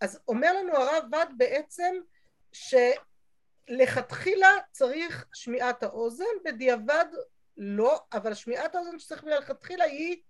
אז 0.00 0.20
אומר 0.28 0.52
לנו 0.52 0.76
הרב 0.76 1.04
וד 1.12 1.38
בעצם 1.38 1.94
שלכתחילה 3.68 4.48
צריך 4.72 5.26
שמיעת 5.32 5.82
האוזן, 5.82 6.24
בדיעבד 6.44 7.04
לא, 7.56 8.00
אבל 8.12 8.34
שמיעת 8.34 8.74
האוזן 8.74 8.98
שצריך 8.98 9.24
מלכתחילה 9.24 9.84
היא 9.84 10.22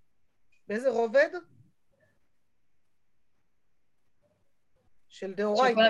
באיזה 0.66 0.90
רובד? 0.90 1.30
של 5.08 5.34
דאורייתא. 5.34 5.80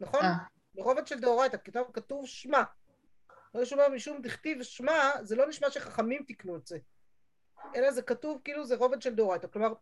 נכון? 0.00 0.20
אה. 0.24 0.34
ברובד 0.74 1.06
של 1.06 1.20
דאורייתא, 1.20 1.56
כתוב, 1.64 1.90
כתוב 1.92 2.26
שמע. 2.26 2.62
לא 3.54 3.64
שומע 3.64 3.88
משום 3.88 4.22
דכתיב 4.22 4.62
שמע, 4.62 5.10
זה 5.22 5.36
לא 5.36 5.48
נשמע 5.48 5.70
שחכמים 5.70 6.22
תיקנו 6.22 6.56
את 6.56 6.66
זה. 6.66 6.78
אלא 7.74 7.90
זה 7.90 8.02
כתוב 8.02 8.40
כאילו 8.44 8.64
זה 8.64 8.76
רובד 8.76 9.02
של 9.02 9.14
דאורייתא. 9.14 9.46
כלומר, 9.46 9.72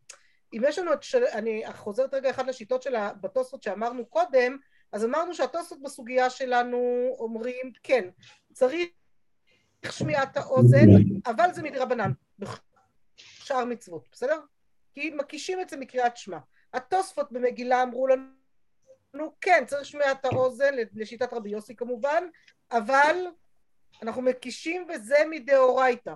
אם 0.52 0.62
יש 0.68 0.78
לנו 0.78 0.92
את 0.92 1.02
של... 1.02 1.24
אני 1.24 1.62
חוזרת 1.74 2.14
רגע 2.14 2.30
אחד 2.30 2.46
לשיטות 2.46 2.82
של 2.82 2.94
הבתוספות 2.94 3.62
שאמרנו 3.62 4.06
קודם, 4.06 4.58
אז 4.92 5.04
אמרנו 5.04 5.34
שהתוספות 5.34 5.82
בסוגיה 5.82 6.30
שלנו 6.30 6.78
אומרים, 7.18 7.72
כן, 7.82 8.08
צריך 8.52 8.88
שמיעת 9.90 10.36
האוזן, 10.36 10.86
אבל 11.26 11.52
זה 11.52 11.62
מדרבנן, 11.62 12.12
בשאר 12.38 13.64
מצוות, 13.64 14.08
בסדר? 14.12 14.40
כי 14.94 15.10
מקישים 15.10 15.60
את 15.60 15.68
זה 15.68 15.76
מקריאת 15.76 16.16
שמע. 16.16 16.38
התוספות 16.74 17.32
במגילה 17.32 17.82
אמרו 17.82 18.06
לנו, 18.06 19.34
כן, 19.40 19.64
צריך 19.66 19.84
שמיעת 19.84 20.24
האוזן, 20.24 20.74
לשיטת 20.94 21.32
רבי 21.32 21.50
יוסי 21.50 21.76
כמובן, 21.76 22.24
אבל 22.70 23.16
אנחנו 24.02 24.22
מקישים 24.22 24.86
וזה 24.88 25.16
מדאורייתא. 25.30 26.14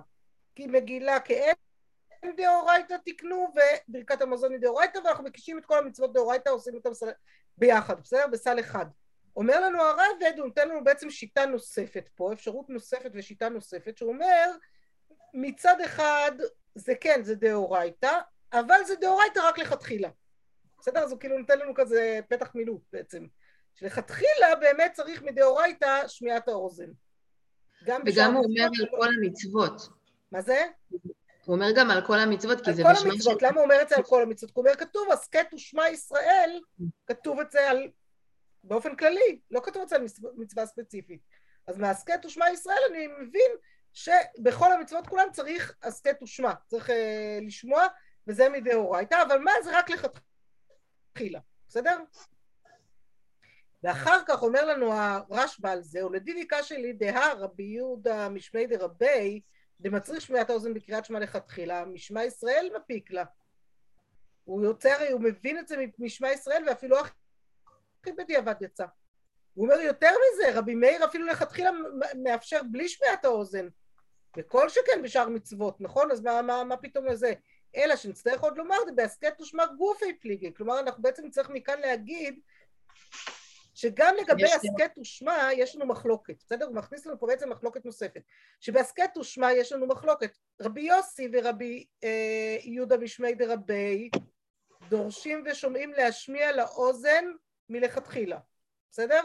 כי 0.55 0.67
מגילה 0.67 1.19
כאין 1.19 1.55
דאורייתא 2.37 2.95
תקנו 3.05 3.47
וברכת 3.87 4.21
המזון 4.21 4.51
היא 4.51 4.59
דאורייתא 4.59 4.97
ואנחנו 4.97 5.23
מקישים 5.23 5.57
את 5.57 5.65
כל 5.65 5.77
המצוות 5.77 6.13
דאורייתא 6.13 6.49
עושים 6.49 6.75
אותם 6.75 6.89
בסל... 6.89 7.09
ביחד, 7.57 8.01
בסדר? 8.01 8.27
בסל 8.31 8.59
אחד. 8.59 8.85
אומר 9.35 9.59
לנו 9.59 9.81
הרב 9.81 10.37
הוא 10.37 10.45
נותן 10.45 10.69
לנו 10.69 10.83
בעצם 10.83 11.09
שיטה 11.09 11.45
נוספת 11.45 12.09
פה, 12.15 12.33
אפשרות 12.33 12.69
נוספת 12.69 13.11
ושיטה 13.13 13.49
נוספת, 13.49 13.97
שהוא 13.97 14.13
אומר 14.13 14.51
מצד 15.33 15.81
אחד 15.81 16.31
זה 16.75 16.93
כן 17.01 17.23
זה 17.23 17.35
דאורייתא, 17.35 18.19
אבל 18.53 18.83
זה 18.85 18.95
דאורייתא 18.95 19.39
רק 19.39 19.57
לכתחילה. 19.57 20.09
בסדר? 20.79 20.99
אז 20.99 21.11
הוא 21.11 21.19
כאילו 21.19 21.37
נותן 21.37 21.59
לנו 21.59 21.73
כזה 21.75 22.19
פתח 22.29 22.55
מילוט 22.55 22.81
בעצם. 22.91 23.25
שלכתחילה 23.75 24.55
באמת 24.59 24.91
צריך 24.93 25.21
מדאורייתא 25.21 26.07
שמיעת 26.07 26.47
האוזן. 26.47 26.89
גם 27.83 28.01
וגם 28.05 28.33
הוא 28.35 28.45
אומר 28.45 28.63
על 28.63 28.87
כל 28.99 29.07
המצוות. 29.07 29.89
מה 30.31 30.41
זה? 30.41 30.65
הוא 31.45 31.55
אומר 31.55 31.71
גם 31.75 31.91
על 31.91 32.05
כל 32.05 32.19
המצוות, 32.19 32.61
כי 32.61 32.73
זה 32.73 32.83
נשמע... 32.83 32.89
על 32.89 32.95
כל 32.95 33.09
המצוות. 33.09 33.41
למה 33.41 33.55
הוא 33.55 33.63
אומר 33.63 33.81
את 33.81 33.89
זה 33.89 33.95
על 33.95 34.03
כל 34.03 34.21
המצוות? 34.21 34.51
הוא 34.55 34.65
אומר, 34.65 34.75
כתוב, 34.75 35.11
הסכת 35.11 35.47
ושמע 35.53 35.89
ישראל, 35.89 36.61
כתוב 37.07 37.39
את 37.39 37.51
זה 37.51 37.69
על... 37.69 37.87
באופן 38.63 38.95
כללי, 38.95 39.39
לא 39.51 39.61
כתוב 39.63 39.81
את 39.81 39.89
זה 39.89 39.95
על 39.95 40.05
מצווה 40.35 40.65
ספציפית. 40.65 41.21
אז 41.67 41.77
מהסכת 41.77 42.25
ושמע 42.25 42.49
ישראל 42.49 42.79
אני 42.89 43.07
מבין 43.07 43.51
שבכל 43.93 44.71
המצוות 44.71 45.07
כולן 45.07 45.31
צריך 45.31 45.75
הסכת 45.83 46.23
ושמע, 46.23 46.51
צריך 46.67 46.89
uh, 46.89 46.93
לשמוע, 47.41 47.85
וזה 48.27 48.49
מדאורייתא, 48.49 49.17
אבל 49.27 49.37
מה 49.37 49.51
זה 49.63 49.77
רק 49.77 49.89
לכתחילה, 49.89 51.39
בסדר? 51.69 51.97
ואחר 53.83 54.19
כך 54.27 54.43
אומר 54.43 54.65
לנו 54.65 54.93
הרשב"א 54.93 55.69
על 55.69 55.81
זה, 55.81 56.05
ולדידיקה 56.05 56.63
שלי 56.63 56.93
דהה 56.93 57.33
רבי 57.33 57.63
יהודה 57.63 58.29
משמי 58.29 58.67
דרבי 58.67 59.41
דמצריך 59.79 60.21
שמיעת 60.21 60.49
האוזן 60.49 60.73
בקריאת 60.73 61.05
שמע 61.05 61.19
לכתחילה, 61.19 61.85
משמע 61.85 62.23
ישראל 62.23 62.69
מפיק 62.75 63.11
לה. 63.11 63.23
הוא 64.43 64.63
יוצא, 64.63 64.89
הרי 64.93 65.11
הוא 65.11 65.21
מבין 65.21 65.59
את 65.59 65.67
זה 65.67 65.75
משמע 65.99 66.31
ישראל 66.31 66.63
ואפילו 66.67 66.97
הכי 66.99 68.11
בדיעבד 68.17 68.55
יצא. 68.61 68.85
הוא 69.53 69.65
אומר 69.65 69.81
יותר 69.81 70.09
מזה, 70.09 70.59
רבי 70.59 70.75
מאיר 70.75 71.05
אפילו 71.05 71.25
לכתחילה 71.25 71.71
מאפשר 72.23 72.61
בלי 72.71 72.89
שמיעת 72.89 73.25
האוזן. 73.25 73.67
וכל 74.37 74.69
שכן 74.69 75.01
בשאר 75.03 75.29
מצוות, 75.29 75.81
נכון? 75.81 76.11
אז 76.11 76.21
מה, 76.21 76.41
מה, 76.41 76.63
מה 76.63 76.77
פתאום 76.77 77.05
לזה? 77.05 77.33
אלא 77.75 77.95
שנצטרך 77.95 78.41
עוד 78.41 78.57
לומר, 78.57 78.77
בהסכת 78.95 79.41
ושמע 79.41 79.65
גופי 79.65 80.13
פליגי. 80.19 80.53
כלומר, 80.53 80.79
אנחנו 80.79 81.03
בעצם 81.03 81.25
נצטרך 81.25 81.49
מכאן 81.49 81.79
להגיד 81.79 82.39
שגם 83.73 84.15
לגבי 84.21 84.45
הסכת 84.45 84.97
ושמע 85.01 85.49
יש 85.53 85.75
לנו 85.75 85.85
מחלוקת, 85.85 86.35
בסדר? 86.39 86.65
הוא 86.65 86.75
מכניס 86.75 87.05
לנו 87.05 87.19
פה 87.19 87.27
בעצם 87.27 87.49
מחלוקת 87.49 87.85
נוספת. 87.85 88.21
שבהסכת 88.59 89.17
ושמע 89.17 89.51
יש 89.51 89.71
לנו 89.71 89.87
מחלוקת. 89.87 90.37
רבי 90.61 90.81
יוסי 90.81 91.27
ורבי 91.33 91.85
אה, 92.03 92.57
יהודה 92.61 92.97
משמי 92.97 93.33
דרבי 93.33 94.09
דורשים 94.89 95.43
ושומעים 95.45 95.91
להשמיע 95.91 96.51
לאוזן 96.51 97.25
מלכתחילה, 97.69 98.39
בסדר? 98.91 99.21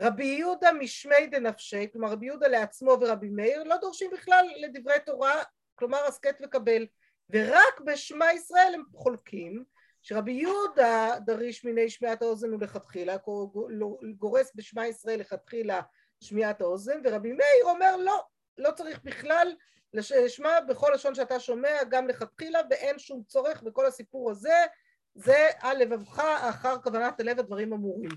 רבי 0.00 0.24
יהודה 0.24 0.72
משמי 0.72 1.26
דנפשי, 1.26 1.92
כלומר 1.92 2.08
רבי 2.08 2.26
יהודה 2.26 2.48
לעצמו 2.48 2.96
ורבי 3.00 3.28
מאיר 3.28 3.62
לא 3.62 3.76
דורשים 3.76 4.10
בכלל 4.10 4.46
לדברי 4.56 5.00
תורה, 5.06 5.42
כלומר 5.74 5.98
הסכת 6.06 6.36
וקבל, 6.44 6.86
ורק 7.30 7.80
בשמע 7.84 8.32
ישראל 8.32 8.74
הם 8.74 8.82
חולקים 8.94 9.64
שרבי 10.08 10.32
יהודה 10.32 11.14
דריש 11.24 11.64
מיני 11.64 11.90
שמיעת 11.90 12.22
האוזן 12.22 12.54
ולכתחילה, 12.54 13.16
גורס 14.18 14.52
בשמע 14.54 14.86
ישראל 14.86 15.20
לכתחילה 15.20 15.80
שמיעת 16.20 16.60
האוזן, 16.60 17.00
ורבי 17.04 17.32
מאיר 17.32 17.64
אומר 17.64 17.96
לא, 17.96 18.24
לא 18.58 18.70
צריך 18.70 19.00
בכלל 19.04 19.54
לשמע 19.92 20.60
בכל 20.60 20.90
לשון 20.94 21.14
שאתה 21.14 21.40
שומע 21.40 21.84
גם 21.90 22.08
לכתחילה 22.08 22.60
ואין 22.70 22.98
שום 22.98 23.22
צורך 23.22 23.62
בכל 23.62 23.86
הסיפור 23.86 24.30
הזה, 24.30 24.54
זה 25.14 25.48
על 25.60 25.78
לבבך 25.78 26.18
אחר 26.18 26.82
כוונת 26.82 27.20
הלב 27.20 27.38
הדברים 27.38 27.72
אמורים. 27.72 28.10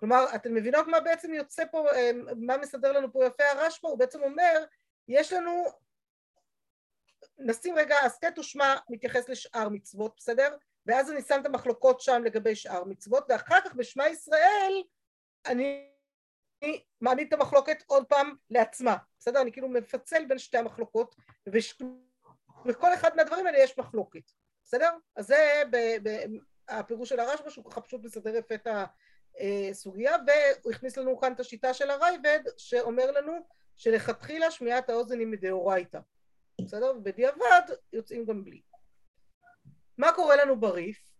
כלומר, 0.00 0.24
אתן 0.34 0.54
מבינות 0.54 0.86
מה 0.86 1.00
בעצם 1.00 1.34
יוצא 1.34 1.64
פה, 1.70 1.86
מה 2.36 2.56
מסדר 2.56 2.92
לנו 2.92 3.12
פה 3.12 3.26
יפה 3.26 3.44
הרשב"א? 3.44 3.88
הוא 3.88 3.98
בעצם 3.98 4.22
אומר, 4.22 4.64
יש 5.08 5.32
לנו, 5.32 5.64
נשים 7.38 7.78
רגע, 7.78 7.96
הסכת 7.98 8.38
ושמע 8.38 8.76
מתייחס 8.90 9.28
לשאר 9.28 9.68
מצוות, 9.68 10.14
בסדר? 10.16 10.56
ואז 10.86 11.10
אני 11.10 11.22
שם 11.22 11.40
את 11.40 11.46
המחלוקות 11.46 12.00
שם 12.00 12.22
לגבי 12.24 12.56
שאר 12.56 12.84
מצוות, 12.84 13.24
ואחר 13.28 13.60
כך 13.64 13.74
בשמע 13.74 14.08
ישראל 14.08 14.72
אני 15.46 15.90
מעמיד 17.00 17.26
את 17.26 17.32
המחלוקת 17.32 17.82
עוד 17.86 18.06
פעם 18.06 18.36
לעצמה, 18.50 18.96
בסדר? 19.18 19.42
אני 19.42 19.52
כאילו 19.52 19.68
מפצל 19.68 20.24
בין 20.24 20.38
שתי 20.38 20.58
המחלוקות, 20.58 21.16
ובכל 21.46 22.94
אחד 22.94 23.16
מהדברים 23.16 23.46
האלה 23.46 23.58
יש 23.58 23.78
מחלוקת, 23.78 24.30
בסדר? 24.64 24.90
אז 25.16 25.26
זה 25.26 25.62
ב- 25.70 26.08
ב- 26.08 26.24
הפירוש 26.68 27.08
של 27.08 27.20
הרשב"א 27.20 27.50
שהוא 27.50 27.70
ככה 27.70 27.80
פשוט 27.80 28.00
מסדר 28.04 28.36
יפה 28.36 28.54
את 28.54 28.66
הסוגיה, 29.70 30.16
והוא 30.26 30.72
הכניס 30.72 30.96
לנו 30.96 31.20
כאן 31.20 31.32
את 31.32 31.40
השיטה 31.40 31.74
של 31.74 31.90
הרייבד, 31.90 32.40
שאומר 32.56 33.10
לנו 33.10 33.32
שלכתחילה 33.76 34.50
שמיעת 34.50 34.90
האוזן 34.90 35.18
היא 35.18 35.26
מדאורייתא, 35.26 35.98
בסדר? 36.60 36.92
ובדיעבד 36.96 37.62
יוצאים 37.92 38.24
גם 38.24 38.44
בלי. 38.44 38.60
מה 39.98 40.12
קורה 40.12 40.36
לנו 40.36 40.60
בריף? 40.60 41.12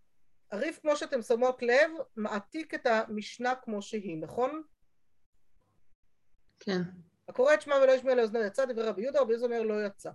הריף, 0.51 0.79
כמו 0.79 0.97
שאתם 0.97 1.23
שמות 1.23 1.63
לב, 1.63 1.91
מעתיק 2.17 2.75
את 2.75 2.87
המשנה 2.87 3.55
כמו 3.55 3.83
שהיא, 3.83 4.19
נכון? 4.21 4.63
כן. 6.61 6.81
הקורא 7.29 7.55
את 7.55 7.63
שמע 7.63 7.75
ולא 7.77 7.93
ישמע 7.93 8.15
לאוזנו 8.15 8.41
יצא, 8.41 8.65
דברי 8.65 8.85
רבי 8.85 9.03
יהודה, 9.03 9.21
רבי 9.21 9.33
יהודה 9.33 9.47
אומר 9.47 9.63
לא 9.63 9.87
יצא. 9.87 10.11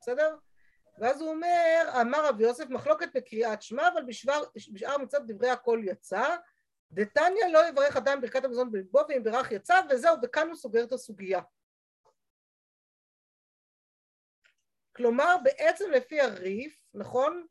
בסדר? 0.00 0.36
ואז 0.98 1.20
הוא 1.20 1.30
אומר, 1.30 2.00
אמר 2.00 2.28
רבי 2.28 2.44
יוסף, 2.44 2.64
מחלוקת 2.70 3.08
בקריאת 3.14 3.62
שמע, 3.62 3.88
אבל 3.88 4.02
בשאר, 4.06 4.42
בשאר 4.72 4.98
מצוות 4.98 5.26
דברי 5.26 5.50
הכל 5.50 5.80
יצא. 5.84 6.36
דתניא 6.92 7.46
לא 7.52 7.68
יברך 7.68 7.96
אדם 7.96 8.20
ברכת 8.20 8.44
המזון 8.44 8.72
בלבו, 8.72 9.00
ואם 9.08 9.22
ברך 9.22 9.52
יצא, 9.52 9.80
וזהו, 9.90 10.16
וכאן 10.22 10.48
הוא 10.48 10.56
סוגר 10.56 10.84
את 10.84 10.92
הסוגיה. 10.92 11.40
כלומר, 14.96 15.36
בעצם 15.44 15.90
לפי 15.90 16.20
הריף, 16.20 16.82
נכון? 16.94 17.46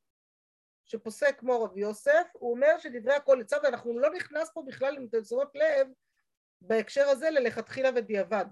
שפוסק 0.91 1.39
כמו 1.39 1.63
רבי 1.63 1.81
יוסף, 1.81 2.27
הוא 2.33 2.51
אומר 2.51 2.77
שדברי 2.77 3.13
הכל 3.13 3.37
יצא, 3.41 3.57
ואנחנו 3.63 3.99
לא 3.99 4.09
נכנס 4.09 4.51
פה 4.53 4.63
בכלל, 4.67 4.97
אתם 5.09 5.23
שמות 5.23 5.55
לב, 5.55 5.87
בהקשר 6.61 7.07
הזה 7.07 7.29
ללכתחילה 7.29 7.89
ודיעבד. 7.95 8.45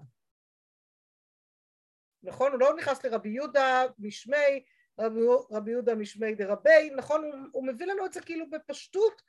נכון? 2.22 2.52
הוא 2.52 2.60
לא 2.60 2.76
נכנס 2.76 3.04
לרבי 3.04 3.28
יהודה 3.28 3.82
משמי, 3.98 4.64
רבי, 5.00 5.20
רבי 5.50 5.70
יהודה 5.70 5.94
משמי 5.94 6.34
דרבי, 6.34 6.90
נכון? 6.96 7.24
הוא, 7.24 7.34
הוא 7.52 7.66
מביא 7.66 7.86
לנו 7.86 8.06
את 8.06 8.12
זה 8.12 8.20
כאילו 8.20 8.50
בפשטות, 8.50 9.22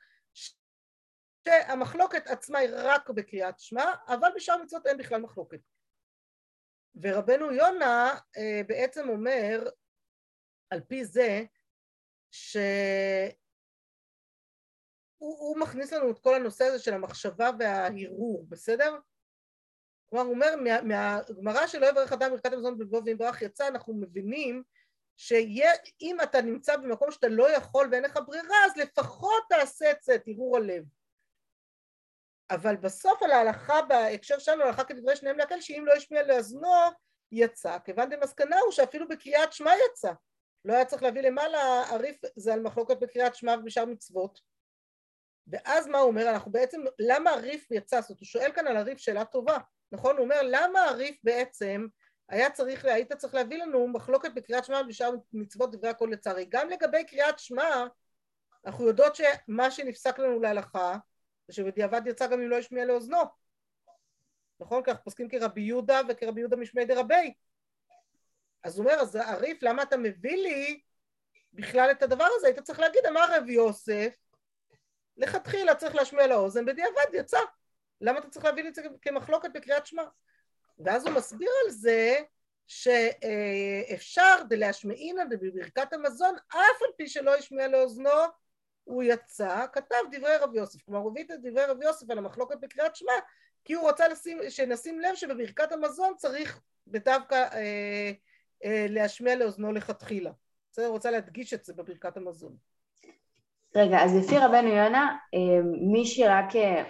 שהמחלוקת 1.44 2.26
עצמה 2.26 2.58
היא 2.58 2.70
רק 2.72 3.10
בקריאת 3.10 3.60
שמע, 3.60 3.84
אבל 4.06 4.28
בשאר 4.36 4.62
מצוות 4.62 4.86
אין 4.86 4.98
בכלל 4.98 5.20
מחלוקת. 5.20 5.60
ורבנו 7.02 7.52
יונה 7.52 8.14
אה, 8.36 8.60
בעצם 8.66 9.08
אומר, 9.08 9.68
על 10.70 10.80
פי 10.80 11.04
זה, 11.04 11.44
שהוא 12.32 12.62
הוא, 15.18 15.38
הוא 15.38 15.58
מכניס 15.58 15.92
לנו 15.92 16.10
את 16.10 16.18
כל 16.18 16.34
הנושא 16.34 16.64
הזה 16.64 16.78
של 16.78 16.94
המחשבה 16.94 17.50
וההרהור, 17.58 18.46
בסדר? 18.48 18.98
כלומר 20.10 20.24
הוא 20.24 20.34
אומר 20.34 20.80
מהגמרא 20.82 21.66
שלא 21.66 21.86
יברך 21.86 22.12
אדם 22.12 22.30
ברכת 22.30 22.52
המזון 22.52 22.78
בלבו 22.78 23.00
ואם 23.06 23.18
ברך 23.18 23.42
יצא 23.42 23.68
אנחנו 23.68 23.94
מבינים 23.94 24.62
שאם 25.16 26.16
אתה 26.22 26.42
נמצא 26.42 26.76
במקום 26.76 27.10
שאתה 27.10 27.28
לא 27.28 27.56
יכול 27.56 27.88
ואין 27.90 28.04
לך 28.04 28.18
ברירה 28.26 28.56
אז 28.66 28.76
לפחות 28.76 29.42
תעשה 29.48 29.90
את 29.90 30.02
זה, 30.02 30.18
תראו 30.18 30.56
הלב. 30.56 30.84
אבל 32.50 32.76
בסוף 32.76 33.22
על 33.22 33.30
ההלכה 33.30 33.82
בהקשר 33.82 34.38
שלנו 34.38 34.62
הלכה 34.62 34.84
כדברי 34.84 35.16
שניהם 35.16 35.38
להקל 35.38 35.60
שאם 35.60 35.84
לא 35.86 35.92
השמיע 35.92 36.22
לאזנו 36.22 36.68
יצא. 37.32 37.78
כיוון 37.84 38.10
דמסקנה 38.10 38.58
הוא 38.58 38.72
שאפילו 38.72 39.08
בקריאת 39.08 39.52
שמע 39.52 39.70
יצא 39.86 40.12
לא 40.64 40.74
היה 40.74 40.84
צריך 40.84 41.02
להביא 41.02 41.22
למעלה 41.22 41.82
הריף 41.88 42.20
זה 42.36 42.52
על 42.54 42.60
מחלוקת 42.60 42.96
בקריאת 43.00 43.34
שמע 43.34 43.54
ובשאר 43.60 43.84
מצוות 43.84 44.40
ואז 45.46 45.86
מה 45.86 45.98
הוא 45.98 46.08
אומר 46.08 46.30
אנחנו 46.30 46.52
בעצם 46.52 46.80
למה 46.98 47.30
הריף 47.30 47.70
יצא 47.70 48.00
זאת 48.00 48.10
אומרת 48.10 48.20
הוא 48.20 48.26
שואל 48.26 48.52
כאן 48.54 48.66
על 48.66 48.76
הריף 48.76 48.98
שאלה 48.98 49.24
טובה 49.24 49.58
נכון 49.92 50.16
הוא 50.16 50.24
אומר 50.24 50.40
למה 50.42 50.84
הריף 50.84 51.16
בעצם 51.24 51.86
היה 52.32 52.50
צריך, 52.50 52.84
היית 52.84 53.12
צריך 53.12 53.34
להביא 53.34 53.58
לנו 53.62 53.88
מחלוקת 53.88 54.30
בקריאת 54.34 54.64
שמע 54.64 54.82
בשאר 54.82 55.10
מצוות 55.32 55.72
דברי 55.72 55.90
הכל 55.90 56.08
לצערי. 56.12 56.44
גם 56.48 56.70
לגבי 56.70 57.04
קריאת 57.04 57.38
שמע, 57.38 57.86
אנחנו 58.66 58.86
יודעות 58.86 59.16
שמה 59.16 59.70
שנפסק 59.70 60.18
לנו 60.18 60.40
להלכה, 60.40 60.96
זה 61.48 61.54
שבדיעבד 61.54 62.06
יצא 62.06 62.26
גם 62.26 62.40
אם 62.40 62.48
לא 62.48 62.56
השמיע 62.56 62.84
לאוזנו. 62.84 63.18
נכון? 64.60 64.82
כך 64.86 65.00
פוסקים 65.00 65.28
כרבי 65.28 65.60
יהודה 65.60 66.00
וכרבי 66.08 66.40
יהודה 66.40 66.56
משמי 66.56 66.84
דרבי. 66.84 67.34
אז 68.64 68.78
הוא 68.78 68.86
אומר, 68.86 69.00
אז 69.00 69.16
הריף, 69.16 69.62
למה 69.62 69.82
אתה 69.82 69.96
מביא 69.96 70.36
לי 70.36 70.80
בכלל 71.52 71.90
את 71.90 72.02
הדבר 72.02 72.26
הזה? 72.36 72.46
היית 72.46 72.60
צריך 72.60 72.80
להגיד, 72.80 73.06
אמר 73.08 73.36
רב 73.36 73.48
יוסף, 73.48 74.16
לכתחילה 75.16 75.74
צריך 75.74 75.94
להשמיע 75.94 76.26
לאוזן, 76.26 76.64
בדיעבד 76.64 77.06
יצא. 77.12 77.40
למה 78.00 78.18
אתה 78.18 78.28
צריך 78.28 78.44
להביא 78.44 78.62
לי 78.62 78.68
את 78.68 78.74
זה 78.74 78.82
כמחלוקת 79.02 79.50
בקריאת 79.54 79.86
שמע? 79.86 80.02
ואז 80.78 81.06
הוא 81.06 81.14
מסביר 81.14 81.50
על 81.64 81.70
זה 81.70 82.18
שאפשר 82.66 84.36
דלהשמעינא 84.48 85.22
בברכת 85.30 85.92
המזון 85.92 86.34
אף 86.48 86.82
על 86.82 86.92
פי 86.96 87.08
שלא 87.08 87.34
השמיע 87.34 87.68
לאוזנו 87.68 88.10
הוא 88.84 89.02
יצא, 89.02 89.66
כתב 89.72 89.96
דברי 90.10 90.36
רב 90.36 90.54
יוסף, 90.54 90.82
כלומר 90.82 91.00
הוא 91.00 91.10
הביא 91.10 91.24
את 91.24 91.30
דברי 91.42 91.64
רב 91.64 91.82
יוסף 91.82 92.10
על 92.10 92.18
המחלוקת 92.18 92.56
בקריאת 92.60 92.96
שמע 92.96 93.12
כי 93.64 93.72
הוא 93.72 93.82
רוצה 93.82 94.08
לשים, 94.08 94.38
שנשים 94.48 95.00
לב 95.00 95.14
שבברכת 95.14 95.72
המזון 95.72 96.14
צריך 96.16 96.60
דווקא 96.86 97.34
אה, 97.34 97.58
אה, 97.58 98.12
להשמיע 98.64 99.36
לאוזנו 99.36 99.72
לכתחילה, 99.72 100.30
בסדר? 100.72 100.88
רוצה 100.88 101.10
להדגיש 101.10 101.54
את 101.54 101.64
זה 101.64 101.72
בברכת 101.74 102.16
המזון. 102.16 102.56
רגע, 103.76 104.04
אז 104.04 104.16
לפי 104.16 104.38
רבנו 104.38 104.68
יונה, 104.68 105.16
אה, 105.34 105.62
מי 105.92 106.06
שרק 106.06 106.56
אה, 106.56 106.84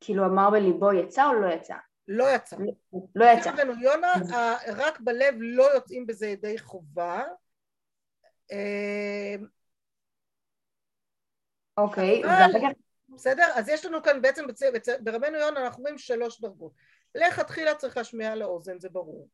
כאילו 0.00 0.26
אמר 0.26 0.50
בליבו 0.50 0.92
יצא 0.92 1.26
או 1.26 1.32
לא 1.32 1.46
יצא? 1.46 1.74
לא 2.08 2.24
יצא. 2.34 2.56
לא 3.14 3.24
יצא. 3.24 3.50
רבנו 3.50 3.72
יונה, 3.82 4.12
רק 4.76 5.00
בלב 5.00 5.34
לא 5.38 5.74
יוצאים 5.74 6.06
בזה 6.06 6.26
ידי 6.26 6.58
חובה. 6.58 7.22
אה, 8.52 9.34
אוקיי, 11.76 12.22
בסדר? 13.14 13.46
אז 13.54 13.68
יש 13.68 13.84
לנו 13.84 14.02
כאן 14.02 14.22
בעצם, 14.22 14.44
ברבנו 15.00 15.36
יונה 15.38 15.60
אנחנו 15.60 15.82
רואים 15.82 15.98
שלוש 15.98 16.40
דרגות. 16.40 16.72
לכתחילה 17.14 17.74
צריך 17.74 17.96
להשמיע 17.96 18.34
לאוזן, 18.34 18.78
זה 18.78 18.88
ברור. 18.88 19.28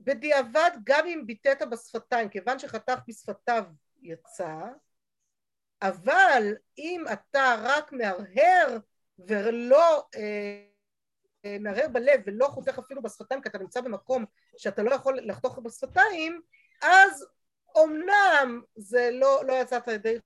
בדיעבד, 0.00 0.70
גם 0.84 1.06
אם 1.06 1.22
ביטאת 1.26 1.62
בשפתיים, 1.62 2.28
כיוון 2.28 2.58
שחתך 2.58 2.98
בשפתיו 3.08 3.64
יצא, 4.02 4.56
אבל 5.82 6.54
אם 6.78 7.04
אתה 7.12 7.56
רק 7.62 7.92
מהרהר 7.92 8.78
ולא 9.18 10.04
אה, 10.16 11.58
מערער 11.60 11.88
בלב 11.88 12.20
ולא 12.26 12.46
חותך 12.46 12.78
אפילו 12.78 13.02
בשפתיים 13.02 13.42
כי 13.42 13.48
אתה 13.48 13.58
נמצא 13.58 13.80
במקום 13.80 14.24
שאתה 14.56 14.82
לא 14.82 14.94
יכול 14.94 15.18
לחתוך 15.22 15.58
בשפתיים 15.58 16.40
אז 16.82 17.26
אומנם 17.74 18.62
זה 18.76 19.10
לא, 19.12 19.44
לא 19.46 19.52
יצאת 19.52 19.88
ידי 19.88 20.18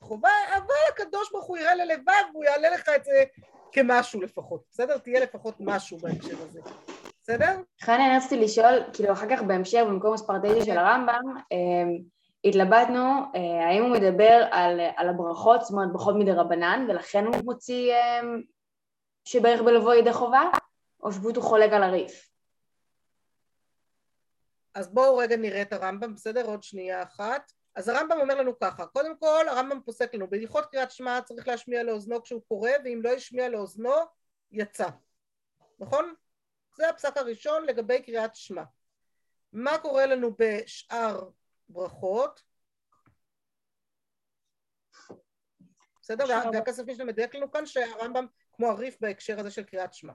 חובה 0.00 0.30
אבל 0.56 0.74
הקדוש 0.92 1.32
ברוך 1.32 1.46
הוא 1.46 1.58
יראה 1.58 1.74
ללבב 1.74 2.24
והוא 2.32 2.44
יעלה 2.44 2.70
לך 2.70 2.88
את 2.96 3.04
זה 3.04 3.24
כמשהו 3.72 4.22
לפחות 4.22 4.64
בסדר? 4.70 4.98
תהיה 4.98 5.20
לפחות 5.20 5.54
משהו 5.60 5.98
בהקשר 5.98 6.42
הזה 6.42 6.60
בסדר? 7.22 7.60
חני 7.80 8.06
אני 8.06 8.16
רציתי 8.16 8.36
לשאול 8.36 8.92
כאילו 8.92 9.12
אחר 9.12 9.26
כך 9.30 9.42
בהמשך 9.42 9.80
במקום 9.88 10.14
מספר 10.14 10.38
תשע 10.38 10.64
של 10.64 10.78
הרמב"ם 10.78 11.36
אמ, 11.52 12.02
התלבטנו 12.44 13.22
אה, 13.34 13.68
האם 13.68 13.82
הוא 13.82 13.92
מדבר 13.92 14.46
על, 14.50 14.80
על 14.96 15.08
הברכות, 15.08 15.60
זאת 15.60 15.70
אומרת 15.70 15.92
ברכות 15.92 16.14
מדי 16.18 16.32
רבנן 16.32 16.86
ולכן 16.88 17.26
הוא 17.26 17.36
מוציא 17.44 17.94
אמ, 17.94 18.42
שבערך 19.24 19.60
בלבוא 19.60 19.94
ידי 19.94 20.12
חובה, 20.12 20.42
או 21.02 21.12
שפשוט 21.12 21.36
הוא 21.36 21.44
חולק 21.44 21.72
על 21.72 21.82
הריף? 21.82 22.28
אז 24.74 24.94
בואו 24.94 25.16
רגע 25.16 25.36
נראה 25.36 25.62
את 25.62 25.72
הרמב"ם, 25.72 26.14
בסדר? 26.14 26.46
עוד 26.46 26.62
שנייה 26.62 27.02
אחת. 27.02 27.52
אז 27.74 27.88
הרמב"ם 27.88 28.18
אומר 28.20 28.34
לנו 28.34 28.58
ככה, 28.58 28.86
קודם 28.86 29.16
כל 29.16 29.48
הרמב"ם 29.48 29.80
פוסק 29.84 30.14
לנו, 30.14 30.30
בהלכות 30.30 30.66
קריאת 30.66 30.90
שמע 30.90 31.20
צריך 31.24 31.48
להשמיע 31.48 31.82
לאוזנו 31.82 32.22
כשהוא 32.22 32.42
קורא, 32.48 32.70
ואם 32.84 33.00
לא 33.02 33.10
השמיע 33.10 33.48
לאוזנו, 33.48 33.92
יצא. 34.52 34.88
נכון? 35.78 36.14
זה 36.74 36.88
הפסק 36.88 37.16
הראשון 37.16 37.64
לגבי 37.64 38.02
קריאת 38.02 38.34
שמע. 38.34 38.62
מה 39.52 39.78
קורה 39.78 40.06
לנו 40.06 40.30
בשאר 40.38 41.30
ברכות? 41.68 42.42
בסדר? 46.02 46.24
והכסף 46.52 46.82
משנה 46.86 47.04
מדייק 47.04 47.34
לנו 47.34 47.50
כאן 47.50 47.66
שהרמב"ם 47.66 48.26
כמו 48.52 48.66
הריף 48.66 49.00
בהקשר 49.00 49.40
הזה 49.40 49.50
של 49.50 49.64
קריאת 49.64 49.94
שמע. 49.94 50.12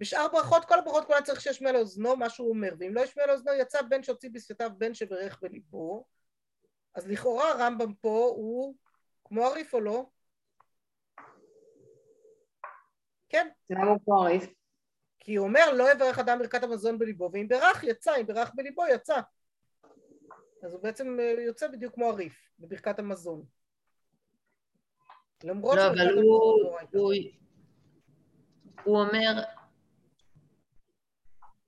בשאר 0.00 0.28
ברכות, 0.32 0.64
כל 0.64 0.78
הברכות 0.78 1.06
כולן 1.06 1.22
צריך 1.22 1.40
שישמיע 1.40 1.72
לאוזנו 1.72 2.16
מה 2.16 2.30
שהוא 2.30 2.50
אומר, 2.50 2.74
ואם 2.78 2.94
לא 2.94 3.00
ישמיע 3.00 3.26
לאוזנו 3.26 3.52
יצא 3.52 3.82
בן 3.82 4.02
שהוציא 4.02 4.30
בשפתיו 4.32 4.70
בן 4.78 4.94
שברך 4.94 5.38
בליבו, 5.42 6.06
אז 6.94 7.06
לכאורה 7.06 7.50
הרמב"ם 7.50 7.94
פה 7.94 8.32
הוא 8.36 8.74
כמו 9.24 9.46
הריף 9.46 9.74
או 9.74 9.80
לא? 9.80 10.06
כן. 13.28 13.48
למה 13.70 13.90
הוא 13.90 13.98
כמו 14.04 14.22
הריף? 14.22 14.59
כי 15.20 15.34
הוא 15.34 15.46
אומר 15.46 15.72
לא 15.72 15.92
יברך 15.92 16.18
אדם 16.18 16.38
ברכת 16.38 16.62
המזון 16.62 16.98
בליבו, 16.98 17.30
ואם 17.32 17.48
ברך 17.48 17.84
יצא, 17.84 18.16
אם 18.20 18.26
ברך 18.26 18.50
בליבו 18.54 18.82
יצא. 18.94 19.20
אז 20.62 20.72
הוא 20.72 20.82
בעצם 20.82 21.20
אה, 21.20 21.34
יוצא 21.46 21.68
בדיוק 21.68 21.94
כמו 21.94 22.08
הריף 22.08 22.50
בברכת 22.58 22.98
המזון. 22.98 23.42
למרות 25.44 25.76
לא, 25.76 25.86
אבל 25.86 26.18
הוא, 26.18 26.72
הוא, 26.92 27.12
הוא 28.84 29.00
אומר... 29.00 29.42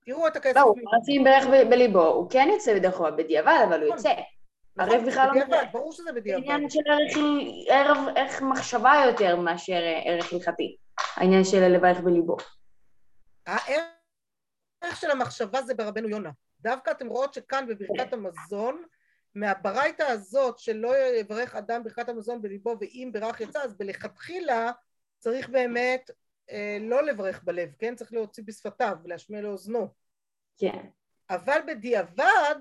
תראו 0.05 0.27
את 0.27 0.37
הכסף. 0.37 0.57
לא, 0.57 0.63
הוא 0.63 0.77
רצים 1.01 1.25
בערך 1.25 1.45
בליבו, 1.71 2.07
הוא 2.07 2.31
כן 2.31 2.49
יוצא 2.53 2.75
בדרך 2.75 2.95
כלל 2.95 3.11
בדיעבד, 3.17 3.61
אבל 3.69 3.83
הוא 3.83 3.95
נכון. 3.95 3.97
יוצא. 3.97 4.23
נכון, 4.77 4.95
הרב 4.95 5.07
בכלל 5.07 5.27
לא... 5.27 5.33
בדיעבד, 5.33 5.65
ברור 5.73 5.93
שזה 5.93 6.13
בדיעבד. 6.13 6.45
עניין 6.45 6.71
של 6.71 6.81
ערך 8.17 8.43
מחשבה 8.43 8.93
יותר 9.07 9.37
מאשר 9.37 9.81
ערך 10.05 10.33
הלכתי. 10.33 10.77
העניין 11.17 11.45
של 11.45 11.69
לברך 11.69 12.01
בליבו. 12.01 12.37
הערך 13.47 14.97
של 14.97 15.11
המחשבה 15.11 15.63
זה 15.63 15.75
ברבנו 15.75 16.09
יונה. 16.09 16.31
דווקא 16.61 16.91
אתם 16.91 17.09
רואות 17.09 17.35
שכאן 17.35 17.67
בברכת 17.69 18.13
המזון, 18.13 18.83
מהברייתא 19.35 20.03
הזאת 20.03 20.59
שלא 20.59 20.97
יברך 20.97 21.55
אדם 21.55 21.85
ברכת 21.85 22.09
המזון 22.09 22.43
בליבו 22.43 22.77
ואם 22.81 23.11
ברך 23.13 23.41
יצא, 23.41 23.63
אז 23.63 23.77
בלכתחילה 23.77 24.71
צריך 25.19 25.49
באמת 25.49 26.11
אה, 26.51 26.79
לא 26.81 27.03
לברך 27.03 27.45
בלב, 27.45 27.73
כן? 27.79 27.95
צריך 27.95 28.13
להוציא 28.13 28.43
בשפתיו 28.47 28.97
ולהשמיע 29.05 29.41
לאוזנו. 29.41 29.89
כן. 30.59 30.87
אבל 31.31 31.61
בדיעבד, 31.67 32.57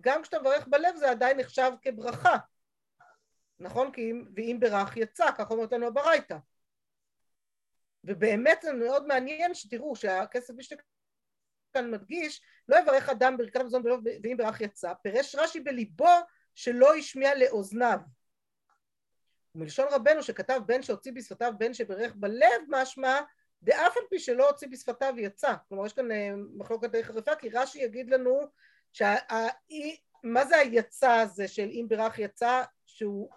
גם 0.00 0.22
כשאתה 0.22 0.40
מברך 0.40 0.68
בלב 0.68 0.96
זה 0.96 1.10
עדיין 1.10 1.36
נחשב 1.36 1.72
כברכה. 1.82 2.36
נכון? 3.58 3.92
כי 3.92 4.10
אם, 4.10 4.24
ואם 4.36 4.56
ברך 4.60 4.96
יצא, 4.96 5.26
ככה 5.38 5.54
אומרת 5.54 5.72
לנו 5.72 5.86
הברייתא. 5.86 6.36
ובאמת 8.06 8.58
זה 8.62 8.72
מאוד 8.72 9.06
מעניין 9.06 9.54
שתראו 9.54 9.96
שהכסף 9.96 10.54
משנה 10.56 10.78
כאן 11.74 11.90
מדגיש 11.90 12.42
לא 12.68 12.76
יברך 12.76 13.08
אדם 13.08 13.36
ברכת 13.36 13.56
המזון 13.56 13.82
ואם 14.22 14.36
ברך 14.36 14.60
יצא, 14.60 14.92
פירש 15.02 15.34
רש"י 15.34 15.60
בליבו 15.60 16.08
שלא 16.54 16.94
השמיע 16.94 17.34
לאוזניו. 17.34 17.98
ומלשון 19.54 19.86
רבנו 19.90 20.22
שכתב 20.22 20.60
בן 20.66 20.82
שהוציא 20.82 21.12
בשפתיו 21.12 21.52
בן 21.58 21.74
שברך 21.74 22.12
בלב 22.14 22.62
משמע 22.68 23.20
דאף 23.62 23.96
על 23.96 24.02
פי 24.10 24.18
שלא 24.18 24.48
הוציא 24.48 24.68
בשפתיו 24.68 25.14
יצא 25.16 25.54
כלומר 25.68 25.86
יש 25.86 25.92
כאן 25.92 26.10
אה, 26.10 26.30
מחלוקת 26.54 26.90
די 26.90 27.04
חריפה 27.04 27.34
כי 27.34 27.48
רש"י 27.48 27.78
יגיד 27.78 28.10
לנו 28.10 28.40
שה... 28.92 29.14
מה 30.22 30.44
זה 30.44 30.56
היצא 30.56 31.10
הזה 31.10 31.48
של 31.48 31.68
אם 31.70 31.86
ברך 31.88 32.18
יצא 32.18 32.62
שהוא 32.86 33.30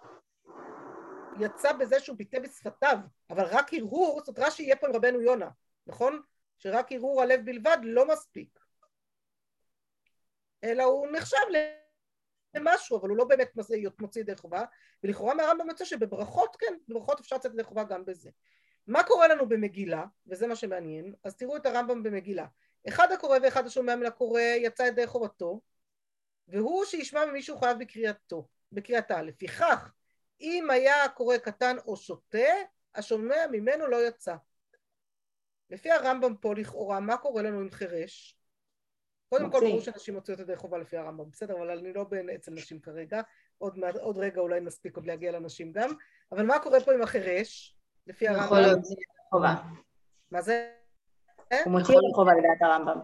יצא 1.42 1.72
בזה 1.72 2.00
שהוא 2.00 2.16
ביטא 2.16 2.38
בשפתיו 2.38 2.98
אבל 3.30 3.44
רק 3.44 3.74
הרהור 3.74 4.22
זאת 4.24 4.38
רש"י 4.38 4.62
יהיה 4.62 4.76
פה 4.76 4.86
עם 4.86 4.92
רבנו 4.94 5.20
יונה 5.20 5.48
נכון? 5.86 6.22
שרק 6.58 6.92
הרהור 6.92 7.22
הלב 7.22 7.40
בלבד 7.44 7.78
לא 7.82 8.08
מספיק 8.08 8.60
אלא 10.64 10.82
הוא 10.82 11.06
נחשב 11.12 11.36
משהו, 12.60 12.98
אבל 13.00 13.08
הוא 13.08 13.16
לא 13.16 13.24
באמת 13.24 13.52
מוציא 13.98 14.20
ידי 14.20 14.36
חובה, 14.36 14.64
ולכאורה 15.04 15.34
מהרמב"ם 15.34 15.68
יוצא 15.68 15.84
שבברכות 15.84 16.56
כן, 16.56 16.74
בברכות 16.88 17.20
אפשר 17.20 17.36
לצאת 17.36 17.52
ידי 17.52 17.64
חובה 17.64 17.84
גם 17.84 18.04
בזה. 18.04 18.30
מה 18.86 19.02
קורה 19.02 19.28
לנו 19.28 19.48
במגילה, 19.48 20.04
וזה 20.26 20.46
מה 20.46 20.56
שמעניין, 20.56 21.14
אז 21.24 21.36
תראו 21.36 21.56
את 21.56 21.66
הרמב"ם 21.66 22.02
במגילה. 22.02 22.46
אחד 22.88 23.12
הקורא 23.12 23.38
ואחד 23.42 23.66
השומע 23.66 23.96
מן 23.96 24.06
הקורא 24.06 24.40
יצא 24.40 24.82
ידי 24.82 25.06
חובתו, 25.06 25.60
והוא 26.48 26.84
שישמע 26.84 27.24
ממישהו 27.24 27.58
חייב 27.58 27.78
בקריאתו, 27.78 28.48
בקריאתה. 28.72 29.22
לפיכך, 29.22 29.92
אם 30.40 30.70
היה 30.70 31.04
הקורא 31.04 31.36
קטן 31.36 31.76
או 31.86 31.96
שוטה, 31.96 32.48
השומע 32.94 33.46
ממנו 33.50 33.86
לא 33.86 34.06
יצא. 34.08 34.34
לפי 35.70 35.90
הרמב"ם 35.90 36.36
פה 36.36 36.54
לכאורה, 36.54 37.00
מה 37.00 37.16
קורה 37.16 37.42
לנו 37.42 37.60
עם 37.60 37.70
חירש? 37.70 38.36
קודם 39.28 39.50
כל 39.50 39.60
ברור 39.60 39.80
שנשים 39.80 40.14
מוציאות 40.14 40.40
ידי 40.40 40.56
חובה 40.56 40.78
לפי 40.78 40.96
הרמב"ם, 40.96 41.30
בסדר, 41.30 41.54
אבל 41.54 41.78
אני 41.78 41.92
לא 41.92 42.04
בין 42.04 42.30
אצל 42.30 42.50
נשים 42.50 42.80
כרגע, 42.80 43.20
עוד, 43.58 43.78
עוד 44.00 44.18
רגע 44.18 44.40
אולי 44.40 44.60
נספיק 44.60 44.96
עוד 44.96 45.06
להגיע 45.06 45.32
לנשים 45.32 45.72
גם, 45.72 45.90
אבל 46.32 46.46
מה 46.46 46.58
קורה 46.58 46.80
פה 46.80 46.92
עם 46.92 47.02
החירש, 47.02 47.76
לפי 48.06 48.28
הרמב"ם? 48.28 48.44
יכול 48.44 48.60
להוציא 48.60 48.96
חובה. 49.30 49.54
מה 50.30 50.42
זה? 50.42 50.72
הוא 51.64 51.72
מוציא 51.72 51.94
ידי 51.94 52.14
חובה 52.14 52.32
לדעת 52.34 52.62
הרמב"ם. 52.62 53.00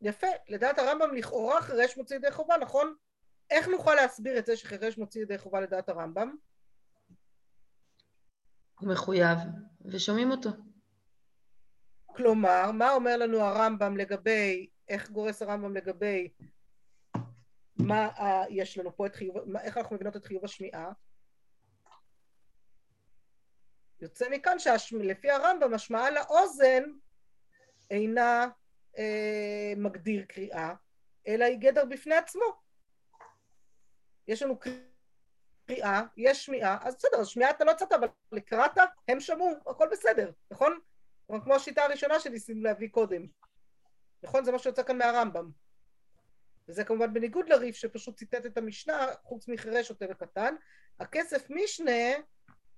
יפה, 0.00 0.26
לדעת 0.48 0.78
הרמב"ם 0.78 1.14
לכאורה 1.14 1.62
חירש 1.62 1.96
מוציא 1.96 2.16
ידי 2.16 2.30
חובה, 2.30 2.56
נכון? 2.56 2.94
איך 3.50 3.68
נוכל 3.68 3.94
להסביר 3.94 4.38
את 4.38 4.46
זה 4.46 4.56
שחירש 4.56 4.98
מוציא 4.98 5.22
ידי 5.22 5.38
חובה 5.38 5.60
לדעת 5.60 5.88
הרמב"ם? 5.88 6.36
הוא 8.80 8.92
מחויב, 8.92 9.38
ושומעים 9.84 10.30
אותו. 10.30 10.50
כלומר, 12.06 12.70
מה 12.72 12.92
אומר 12.92 13.16
לנו 13.16 13.40
הרמב"ם 13.40 13.96
לגבי, 13.96 14.68
איך 14.88 15.10
גורס 15.10 15.42
הרמב"ם 15.42 15.76
לגבי 15.76 16.28
מה 17.76 18.08
uh, 18.16 18.46
יש 18.50 18.78
לנו 18.78 18.96
פה 18.96 19.06
את 19.06 19.14
חיוב, 19.14 19.36
מה, 19.46 19.62
איך 19.62 19.78
אנחנו 19.78 19.96
מבינות 19.96 20.16
את 20.16 20.24
חיוב 20.24 20.44
השמיעה? 20.44 20.92
יוצא 24.00 24.24
מכאן 24.30 24.56
שלפי 24.58 25.30
הרמב"ם 25.30 25.74
השמעה 25.74 26.10
לאוזן 26.10 26.82
אינה 27.90 28.46
אה, 28.98 29.72
מגדיר 29.76 30.24
קריאה, 30.24 30.74
אלא 31.26 31.44
היא 31.44 31.58
גדר 31.58 31.84
בפני 31.84 32.14
עצמו. 32.14 32.67
יש 34.28 34.42
לנו 34.42 34.58
קריאה, 35.66 36.02
יש 36.16 36.46
שמיעה, 36.46 36.78
אז 36.82 36.94
בסדר, 36.94 37.24
שמיעה 37.24 37.50
אתה 37.50 37.64
לא 37.64 37.70
יצאת, 37.70 37.92
אבל 37.92 38.08
לקראת 38.32 38.72
הם 39.08 39.20
שמעו, 39.20 39.50
הכל 39.66 39.88
בסדר, 39.92 40.30
נכון? 40.50 40.78
כמו 41.28 41.54
השיטה 41.54 41.82
הראשונה 41.82 42.20
שניסינו 42.20 42.62
להביא 42.62 42.88
קודם. 42.88 43.26
נכון? 44.22 44.44
זה 44.44 44.52
מה 44.52 44.58
שיוצא 44.58 44.82
כאן 44.82 44.98
מהרמב"ם. 44.98 45.50
וזה 46.68 46.84
כמובן 46.84 47.14
בניגוד 47.14 47.48
לריף 47.48 47.76
שפשוט 47.76 48.16
ציטט 48.16 48.46
את 48.46 48.58
המשנה, 48.58 49.06
חוץ 49.22 49.48
מחירש 49.48 49.88
שוטה 49.88 50.06
וקטן. 50.10 50.54
הכסף 51.00 51.50
משנה, 51.50 52.12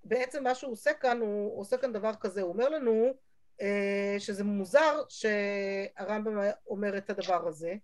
בעצם 0.04 0.44
מה 0.44 0.54
שהוא 0.54 0.72
עושה 0.72 0.94
כאן, 0.94 1.20
הוא 1.20 1.60
עושה 1.60 1.76
כאן 1.76 1.92
דבר 1.92 2.14
כזה, 2.14 2.42
הוא 2.42 2.52
אומר 2.52 2.68
לנו 2.68 3.14
אה, 3.60 4.16
שזה 4.18 4.44
מוזר 4.44 5.02
שהרמב"ם 5.08 6.38
אומר 6.66 6.98
את 6.98 7.10
הדבר 7.10 7.48
הזה, 7.48 7.74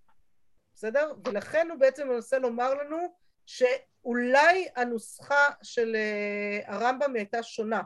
בסדר? 0.75 1.13
ולכן 1.25 1.69
הוא 1.71 1.79
בעצם 1.79 2.09
מנסה 2.09 2.39
לומר 2.39 2.75
לנו 2.75 3.15
שאולי 3.47 4.69
הנוסחה 4.77 5.49
של 5.63 5.97
אה, 5.97 6.75
הרמב"ם 6.75 7.15
הייתה 7.15 7.43
שונה, 7.43 7.83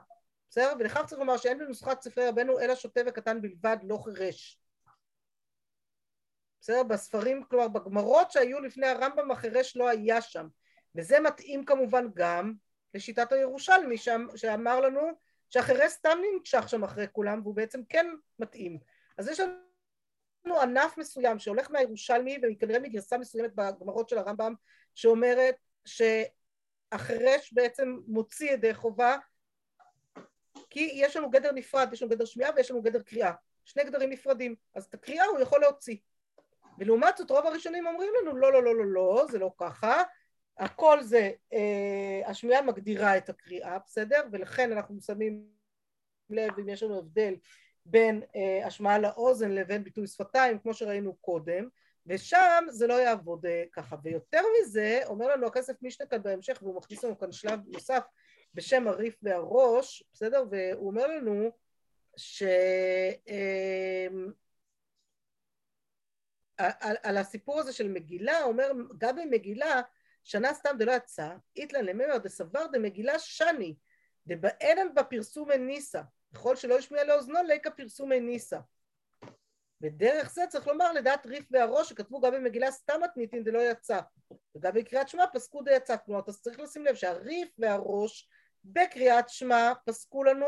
בסדר? 0.51 0.73
ולכך 0.79 1.05
צריך 1.07 1.19
לומר 1.21 1.37
שאין 1.37 1.59
בנוסחת 1.59 2.03
ספרי 2.03 2.29
רבנו 2.29 2.61
אלא 2.61 2.75
שוטה 2.75 3.01
וקטן 3.07 3.43
בלבד, 3.43 3.77
לא 3.83 3.97
חירש. 3.97 4.61
בסדר? 6.61 6.83
בספרים, 6.83 7.45
כלומר 7.45 7.69
בגמרות 7.69 8.31
שהיו 8.31 8.61
לפני 8.61 8.87
הרמב"ם 8.87 9.31
החירש 9.31 9.77
לא 9.77 9.89
היה 9.89 10.21
שם. 10.21 10.49
וזה 10.95 11.21
מתאים 11.21 11.65
כמובן 11.65 12.07
גם 12.15 12.55
לשיטת 12.95 13.33
הירושלמי 13.33 13.97
שאמר 14.37 14.81
לנו 14.81 15.01
שהחירש 15.51 15.93
סתם 15.93 16.19
נמשך 16.35 16.69
שם 16.69 16.85
אחרי 16.85 17.07
כולם 17.13 17.41
והוא 17.43 17.55
בעצם 17.55 17.81
כן 17.89 18.07
מתאים. 18.39 18.79
אז 19.19 19.29
יש 19.29 19.41
לנו 19.41 19.70
ענף 20.47 20.99
מסוים 20.99 21.39
שהולך 21.39 21.71
מהירושלמי 21.71 22.39
וכנראה 22.43 22.81
מגרסה 22.81 23.19
מסוימת 23.19 23.55
בגמרות 23.55 24.09
של 24.09 24.19
הרמב"ם 24.19 24.55
שאומרת 24.95 25.55
שהחירש 25.85 27.53
בעצם 27.53 27.97
מוציא 28.07 28.53
ידי 28.53 28.75
חובה 28.75 29.17
כי 30.71 30.91
יש 30.95 31.17
לנו 31.17 31.31
גדר 31.31 31.53
נפרד, 31.53 31.89
יש 31.93 32.03
לנו 32.03 32.11
גדר 32.11 32.25
שמיעה 32.25 32.51
ויש 32.57 32.71
לנו 32.71 32.83
גדר 32.83 33.03
קריאה, 33.03 33.33
שני 33.65 33.85
גדרים 33.85 34.11
נפרדים, 34.11 34.55
אז 34.75 34.85
את 34.85 34.95
הקריאה 34.95 35.25
הוא 35.25 35.41
יכול 35.41 35.61
להוציא. 35.61 35.97
ולעומת 36.79 37.17
זאת 37.17 37.31
רוב 37.31 37.47
הראשונים 37.47 37.87
אומרים 37.87 38.13
לנו 38.23 38.37
לא 38.37 38.53
לא 38.53 38.63
לא 38.63 38.77
לא 38.77 38.87
לא 38.87 39.27
זה 39.31 39.39
לא 39.39 39.51
ככה 39.59 40.03
הכל 40.59 41.03
זה, 41.03 41.31
אה, 41.53 42.21
השמיעה 42.27 42.63
מגדירה 42.63 43.17
את 43.17 43.29
הקריאה, 43.29 43.79
בסדר? 43.87 44.23
ולכן 44.33 44.73
אנחנו 44.73 45.01
שמים 45.01 45.45
לב 46.31 46.59
אם 46.59 46.69
יש 46.69 46.83
לנו 46.83 46.99
הבדל 46.99 47.35
בין 47.91 48.23
אה, 48.37 48.67
השמעה 48.67 48.99
לאוזן 48.99 49.51
לבין 49.51 49.85
ביטוי 49.85 50.07
שפתיים, 50.07 50.59
כמו 50.59 50.75
שראינו 50.75 51.17
קודם, 51.17 51.69
ושם 52.07 52.65
זה 52.69 52.87
לא 52.87 52.95
יעבוד 52.95 53.47
אה, 53.47 53.65
ככה. 53.73 53.97
ויותר 54.03 54.41
מזה, 54.61 55.01
אומר 55.07 55.29
לנו 55.29 55.47
הכסף 55.47 55.83
משנה 55.83 56.07
כאן 56.07 56.23
בהמשך, 56.23 56.59
והוא 56.63 56.77
מכניס 56.77 57.05
לנו 57.05 57.19
כאן 57.19 57.33
שלב 57.33 57.61
נוסף 57.67 58.03
בשם 58.55 58.89
הריף 58.89 59.15
והראש, 59.23 60.05
בסדר? 60.13 60.45
והוא 60.51 60.91
אומר 60.91 61.07
לנו 61.07 61.51
ש... 62.17 62.43
אה, 63.29 64.07
על, 66.59 66.97
על 67.03 67.17
הסיפור 67.17 67.61
הזה 67.61 67.73
של 67.73 67.89
מגילה, 67.89 68.43
אומר, 68.43 68.71
גם 68.99 69.17
במגילה 69.17 69.81
שנה 70.25 70.55
סתם 70.55 70.77
דלא 70.79 70.93
יצא, 70.93 71.31
איתלן 71.57 71.85
לממר 71.85 72.19
דסבר 72.19 72.67
דמגילה 72.67 73.19
שני, 73.19 73.75
דבאנן 74.27 74.95
בפרסומי 74.95 75.59
ניסה, 75.59 76.03
ככל 76.35 76.57
שלא 76.57 76.79
ישמיע 76.79 77.05
לאוזנו 77.05 77.39
ליקה 77.47 77.71
פרסומי 77.71 78.21
ניסה. 78.21 78.59
בדרך 79.81 80.31
זה 80.31 80.43
צריך 80.49 80.67
לומר 80.67 80.93
לדעת 80.93 81.27
ריף 81.27 81.45
והראש 81.51 81.89
שכתבו 81.89 82.21
גם 82.21 82.33
במגילה 82.33 82.71
סתם 82.71 83.01
מתניתין 83.05 83.45
דלא 83.45 83.59
יצא, 83.59 84.01
וגם 84.57 84.73
בקריאת 84.75 85.09
שמע 85.09 85.25
פסקו 85.33 85.63
דיצא, 85.63 85.97
כלומר 85.97 86.21
אתה 86.21 86.33
צריך 86.33 86.61
לשים 86.61 86.85
לב 86.85 86.95
שהריף 86.95 87.49
והראש 87.59 88.29
בקריאת 88.65 89.29
שמע 89.29 89.73
פסקו 89.85 90.25
לנו 90.25 90.47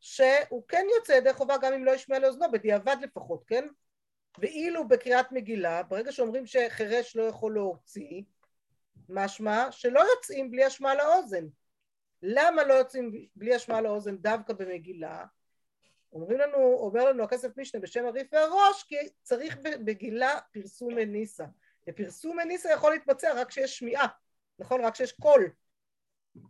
שהוא 0.00 0.62
כן 0.68 0.86
יוצא 0.96 1.12
ידי 1.12 1.32
חובה 1.32 1.56
גם 1.58 1.72
אם 1.72 1.84
לא 1.84 1.90
ישמיע 1.90 2.18
לאוזנו, 2.18 2.50
בדיעבד 2.52 2.96
לפחות, 3.02 3.44
כן? 3.46 3.68
ואילו 4.38 4.88
בקריאת 4.88 5.32
מגילה, 5.32 5.82
ברגע 5.82 6.12
שאומרים 6.12 6.46
שחירש 6.46 7.16
לא 7.16 7.22
יכול 7.22 7.54
להוציא, 7.54 8.22
משמע 9.08 9.72
שלא 9.72 10.00
יוצאים 10.14 10.50
בלי 10.50 10.64
השמעה 10.64 10.94
לאוזן. 10.94 11.44
למה 12.22 12.64
לא 12.64 12.74
יוצאים 12.74 13.28
בלי 13.36 13.54
השמעה 13.54 13.80
לאוזן 13.80 14.16
דווקא 14.16 14.52
במגילה? 14.52 15.24
אומרים 16.12 16.38
לנו, 16.38 16.58
אומר 16.58 17.04
לנו 17.04 17.24
הכסף 17.24 17.56
משנה 17.56 17.80
בשם 17.80 18.06
הריף 18.06 18.28
והראש, 18.32 18.82
כי 18.82 18.96
צריך 19.22 19.58
בגילה 19.84 20.38
פרסום 20.52 20.94
מניסה. 20.94 21.44
ופרסום 21.88 22.36
מניסה 22.36 22.72
יכול 22.72 22.92
להתבצע 22.92 23.32
רק 23.34 23.48
כשיש 23.48 23.78
שמיעה, 23.78 24.06
נכון? 24.58 24.84
רק 24.84 24.94
כשיש 24.94 25.12
קול. 25.12 25.50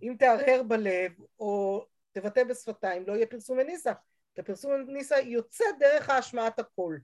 אם 0.02 0.16
תהרהר 0.18 0.62
בלב 0.62 1.12
או 1.40 1.84
תבטא 2.12 2.44
בשפתיים, 2.44 3.06
לא 3.06 3.12
יהיה 3.12 3.26
פרסום 3.26 3.58
מניסה. 3.58 3.92
כי 4.34 4.42
פרסום 4.42 4.72
מניסה 4.72 5.18
יוצא 5.18 5.64
דרך 5.78 6.10
ההשמעת 6.10 6.58
הקול. 6.58 7.00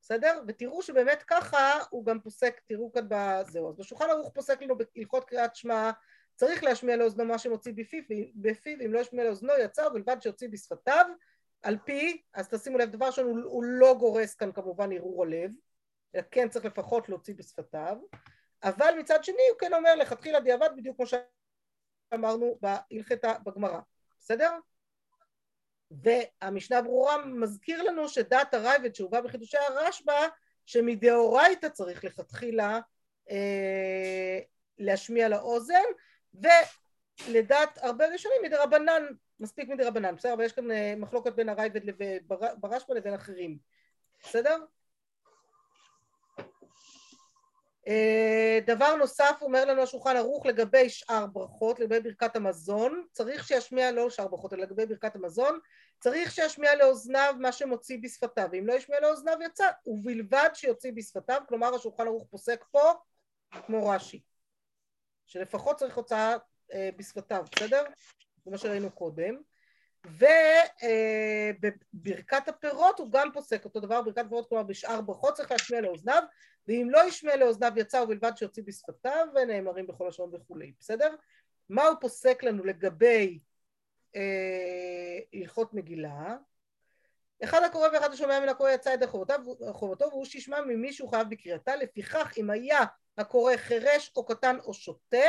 בסדר? 0.00 0.42
ותראו 0.46 0.82
שבאמת 0.82 1.22
ככה 1.26 1.78
הוא 1.90 2.04
גם 2.04 2.20
פוסק, 2.20 2.60
תראו 2.66 2.92
כאן 2.92 3.06
בזהו. 3.08 3.68
אז 3.68 3.76
בשולחן 3.76 4.10
ערוך 4.10 4.32
פוסק 4.34 4.62
לנו 4.62 4.74
בהלכות 4.78 5.24
קריאת 5.24 5.56
שמע, 5.56 5.90
צריך 6.36 6.64
להשמיע 6.64 6.96
לאוזנו 6.96 7.24
מה 7.24 7.38
שמוציא 7.38 7.72
בפיו, 7.76 8.02
בפיו 8.34 8.76
אם 8.84 8.92
לא 8.92 9.00
ישמיע 9.00 9.24
לאוזנו 9.24 9.52
יצא 9.60 9.82
ובלבד 9.82 10.16
שיוציא 10.22 10.48
בשפתיו, 10.48 11.06
על 11.62 11.78
פי, 11.84 12.22
אז 12.34 12.48
תשימו 12.48 12.78
לב, 12.78 12.90
דבר 12.90 13.06
ראשון 13.06 13.42
הוא 13.44 13.64
לא 13.64 13.94
גורס 13.98 14.34
כאן 14.34 14.52
כמובן 14.52 14.92
ערעור 14.92 15.24
הלב, 15.24 15.50
אלא 16.14 16.22
כן 16.30 16.48
צריך 16.48 16.64
לפחות 16.64 17.08
להוציא 17.08 17.34
בשפתיו, 17.34 17.96
אבל 18.62 18.94
מצד 18.98 19.24
שני 19.24 19.42
הוא 19.50 19.58
כן 19.58 19.74
אומר 19.74 19.94
לכתחילה 19.94 20.40
דיעבד 20.40 20.68
בדיוק 20.76 20.96
כמו 20.96 21.06
שאמרנו 21.06 22.58
בהלכתה 22.60 23.32
בגמרא, 23.44 23.80
בסדר? 24.18 24.50
והמשנה 25.90 26.82
ברורה 26.82 27.26
מזכיר 27.26 27.82
לנו 27.82 28.08
שדעת 28.08 28.54
הרייבד 28.54 28.94
שהובא 28.94 29.20
בחידושי 29.20 29.56
הרשב"א 29.58 30.26
שמדאורייתא 30.66 31.68
צריך 31.68 32.04
לכתחילה 32.04 32.80
אה, 33.30 34.38
להשמיע 34.78 35.28
לאוזן 35.28 35.84
ולדעת 36.42 37.78
הרבה 37.82 38.06
ראשונים 38.06 38.38
מדרבנן 38.42 39.02
מספיק 39.40 39.68
מדרבנן 39.68 40.16
בסדר? 40.16 40.32
אבל 40.32 40.44
יש 40.44 40.52
כאן 40.52 40.70
אה, 40.70 40.94
מחלוקת 40.96 41.32
בין 41.32 41.48
הרייבד 41.48 41.80
ברשב"א 42.60 42.94
לבין 42.94 43.14
אחרים. 43.14 43.58
בסדר? 44.22 44.56
אה, 47.88 48.58
דבר 48.66 48.96
נוסף 48.96 49.38
אומר 49.40 49.64
לנו 49.64 49.82
השולחן 49.82 50.16
ערוך 50.16 50.46
לגבי 50.46 50.88
שאר 50.88 51.26
ברכות, 51.26 51.80
לגבי 51.80 52.00
ברכת 52.00 52.36
המזון, 52.36 53.06
צריך 53.12 53.48
שישמיע 53.48 53.92
לא 53.92 54.10
שאר 54.10 54.28
ברכות 54.28 54.52
אלא 54.52 54.62
לגבי 54.62 54.86
ברכת 54.86 55.16
המזון, 55.16 55.58
צריך 55.98 56.32
שישמיע 56.32 56.74
לאוזניו 56.74 57.34
מה 57.38 57.52
שמוציא 57.52 57.98
בשפתיו, 58.02 58.48
ואם 58.52 58.66
לא 58.66 58.72
ישמיע 58.72 59.00
לאוזניו 59.00 59.38
יצא, 59.46 59.70
ובלבד 59.86 60.48
שיוציא 60.54 60.92
בשפתיו, 60.94 61.40
כלומר 61.48 61.74
השולחן 61.74 62.06
ערוך 62.06 62.26
פוסק 62.30 62.64
פה 62.70 62.92
כמו 63.66 63.88
רש"י, 63.88 64.20
שלפחות 65.26 65.76
צריך 65.76 65.96
הוצאה 65.96 66.36
אה, 66.72 66.90
בשפתיו, 66.96 67.44
בסדר? 67.54 67.84
זה 68.44 68.50
מה 68.50 68.58
שראינו 68.58 68.90
קודם. 68.90 69.36
ובברכת 70.04 71.62
אה, 72.48 72.54
הפירות 72.54 72.98
הוא 72.98 73.12
גם 73.12 73.28
פוסק 73.32 73.64
אותו 73.64 73.80
דבר, 73.80 74.02
ברכת 74.02 74.18
הפירות 74.18 74.48
כלומר 74.48 74.64
בשאר 74.64 75.00
ברכות 75.00 75.34
צריך 75.34 75.50
להשמיע 75.50 75.80
לאוזניו, 75.80 76.22
ואם 76.68 76.88
לא 76.90 77.08
ישמיע 77.08 77.36
לאוזניו 77.36 77.72
יצא 77.76 77.96
ובלבד 77.96 78.32
שיוציא 78.36 78.62
בשפתיו 78.66 79.26
ונאמרים 79.34 79.86
בכל 79.86 80.06
לשון 80.08 80.34
וכולי, 80.34 80.72
בסדר? 80.80 81.14
מה 81.68 81.86
הוא 81.86 81.96
פוסק 82.00 82.42
לנו 82.42 82.64
לגבי 82.64 83.38
אה, 84.16 85.18
מגילה? 85.72 86.36
אחד 87.44 87.62
הקורא 87.62 87.88
ואחד 87.92 88.12
השומע 88.12 88.40
מן 88.40 88.48
הקורא 88.48 88.70
יצא 88.70 88.88
ידי 88.88 89.06
חובתו 89.72 90.04
והוא 90.10 90.24
שישמע 90.24 90.60
ממי 90.60 90.92
שהוא 90.92 91.10
חייב 91.10 91.30
בקריאתה 91.30 91.76
לפיכך 91.76 92.32
אם 92.38 92.50
היה 92.50 92.80
הקורא 93.18 93.56
חירש 93.56 94.12
או 94.16 94.26
קטן 94.26 94.56
או 94.64 94.74
שוטה 94.74 95.26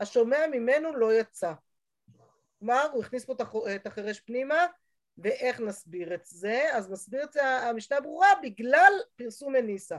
השומע 0.00 0.46
ממנו 0.50 0.96
לא 0.96 1.14
יצא. 1.14 1.52
כלומר 2.58 2.88
הוא 2.92 3.04
הכניס 3.04 3.24
פה 3.24 3.34
את 3.74 3.86
החירש 3.86 4.20
פנימה 4.20 4.66
ואיך 5.18 5.60
נסביר 5.60 6.14
את 6.14 6.24
זה? 6.24 6.68
אז 6.72 6.90
נסביר 6.90 7.24
את 7.24 7.32
זה 7.32 7.48
המשנה 7.48 8.00
ברורה 8.00 8.28
בגלל 8.42 8.92
פרסום 9.16 9.52
מניסה 9.52 9.96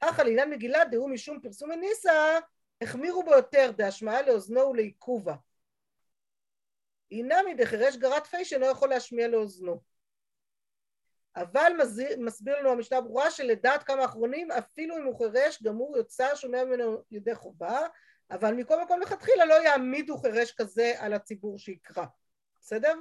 אך 0.00 0.20
על 0.20 0.28
עניין 0.28 0.50
מגילה 0.50 0.84
דהוא 0.84 1.10
משום 1.10 1.40
פרסום 1.40 1.70
מניסה 1.70 2.38
החמירו 2.80 3.22
בו 3.22 3.30
יותר 3.30 3.70
בהשמעה 3.76 4.22
לאוזנו 4.22 4.60
ולעיכובה. 4.60 5.34
הנה 7.10 7.36
מדי 7.50 7.66
חירש 7.66 7.96
גרת 7.96 8.26
פי 8.26 8.44
שאינו 8.44 8.66
יכול 8.66 8.88
להשמיע 8.88 9.28
לאוזנו 9.28 9.80
אבל 11.36 11.72
מסביר 12.18 12.58
לנו 12.58 12.70
המשנה 12.70 13.00
ברורה 13.00 13.30
שלדעת 13.30 13.82
כמה 13.82 14.04
אחרונים 14.04 14.50
אפילו 14.50 14.96
אם 14.96 15.04
הוא 15.04 15.18
חירש 15.18 15.62
גם 15.62 15.76
הוא 15.76 15.96
יוצא 15.96 16.34
שומע 16.34 16.64
ממנו 16.64 17.02
ידי 17.10 17.34
חובה 17.34 17.78
אבל 18.30 18.54
מכל 18.54 18.82
מקום 18.84 19.00
לכתחילה 19.00 19.44
לא 19.44 19.54
יעמידו 19.54 20.18
חירש 20.18 20.52
כזה 20.52 20.92
על 20.98 21.12
הציבור 21.12 21.58
שיקרא 21.58 22.04
בסדר? 22.60 22.94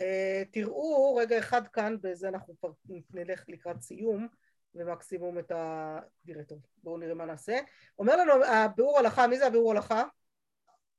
Uh, 0.00 0.52
תראו 0.52 1.14
רגע 1.14 1.38
אחד 1.38 1.68
כאן 1.68 1.96
בזה 2.00 2.28
אנחנו 2.28 2.54
כבר 2.58 2.70
נלך 3.10 3.44
לקראת 3.48 3.82
סיום 3.82 4.28
ומקסימום 4.74 5.38
את 5.38 5.52
הדירקטור 5.54 6.60
בואו 6.82 6.98
נראה 6.98 7.14
מה 7.14 7.24
נעשה 7.24 7.58
אומר 7.98 8.16
לנו 8.16 8.44
הביאור 8.44 8.98
הלכה 8.98 9.26
מי 9.26 9.38
זה 9.38 9.46
הביאור 9.46 9.70
הלכה? 9.70 10.04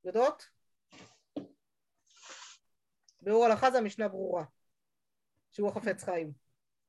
יודעות? 0.03 0.49
ביאור 3.21 3.45
הלכה 3.45 3.71
זה 3.71 3.77
המשנה 3.77 4.07
ברורה 4.07 4.43
שהוא 5.57 5.69
החפץ 5.69 6.03
חיים. 6.03 6.31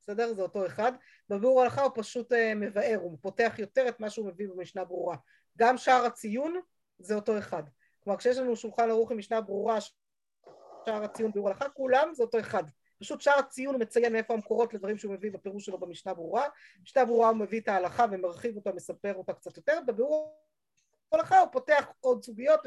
בסדר? 0.02 0.35
זה 0.35 0.42
אותו 0.42 0.66
אחד. 0.66 0.92
בביאור 1.28 1.61
ההלכה 1.61 1.83
הוא 1.83 1.92
פשוט 1.94 2.33
uh, 2.33 2.37
מבאר, 2.57 2.98
הוא 3.02 3.18
פותח 3.20 3.54
יותר 3.59 3.88
את 3.88 4.00
מה 4.00 4.11
שהוא 4.11 4.26
מביא 4.26 4.48
במשנה 4.48 4.85
ברורה. 4.85 5.16
גם 5.59 5.76
שער 5.76 6.04
הציון 6.04 6.61
זה 6.98 7.14
אותו 7.14 7.38
אחד. 7.38 7.62
כלומר 8.04 8.18
כשיש 8.18 8.38
לנו 8.38 8.57
שולחן 8.57 8.90
ערוך 8.90 9.11
עם 9.11 9.18
משנה 9.18 9.40
ברורה, 9.40 9.78
שער 9.81 11.04
הציון 11.04 11.33
ביאור 11.33 11.48
ההלכה, 11.48 11.68
כולם 11.68 12.14
זה 12.14 12.22
אותו 12.22 12.40
אחד. 12.40 12.64
פשוט 12.98 13.20
שער 13.20 13.38
הציון 13.38 13.74
הוא 13.74 13.81
מציין 13.81 14.12
מאיפה 14.12 14.35
המקורות 14.35 14.74
לדברים 14.74 14.98
שהוא 14.98 15.14
מביא 15.14 15.33
בפירוש 15.33 15.66
שלו 15.66 15.78
במשנה 15.78 16.14
ברורה. 16.14 16.46
משנה 16.83 17.04
ברורה 17.04 17.28
הוא 17.28 17.37
מביא 17.37 17.61
את 17.61 17.68
ההלכה 17.68 18.04
ומרחיב 18.11 18.57
אותה, 18.57 18.72
מספר 18.72 19.14
אותה 19.14 19.33
קצת 19.33 19.57
יותר, 19.57 19.78
בביאור 19.87 20.38
ההלכה 21.12 21.40
הוא 21.40 21.48
פותח 21.52 21.92
עוד 22.00 22.24
סוגיות 22.24 22.61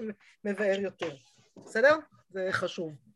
ומבאר 0.45 0.79
יותר. 0.79 1.15
בסדר? 1.65 1.97
זה 2.29 2.47
חשוב. 2.51 3.10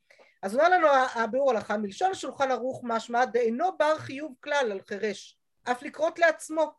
אז 0.46 0.56
אומר 0.56 0.70
לנו 0.70 0.88
הביאור 1.16 1.52
הלכה, 1.52 1.78
מלשון 1.78 2.14
שולחן 2.14 2.52
ערוך 2.52 2.82
משמע 2.84 3.26
דאינו 3.26 3.78
בר 3.78 3.98
חיוב 3.98 4.36
כלל 4.44 4.72
על 4.72 4.82
חירש, 4.82 5.40
אף 5.64 5.84
לקרות 5.84 6.20
לעצמו. 6.20 6.72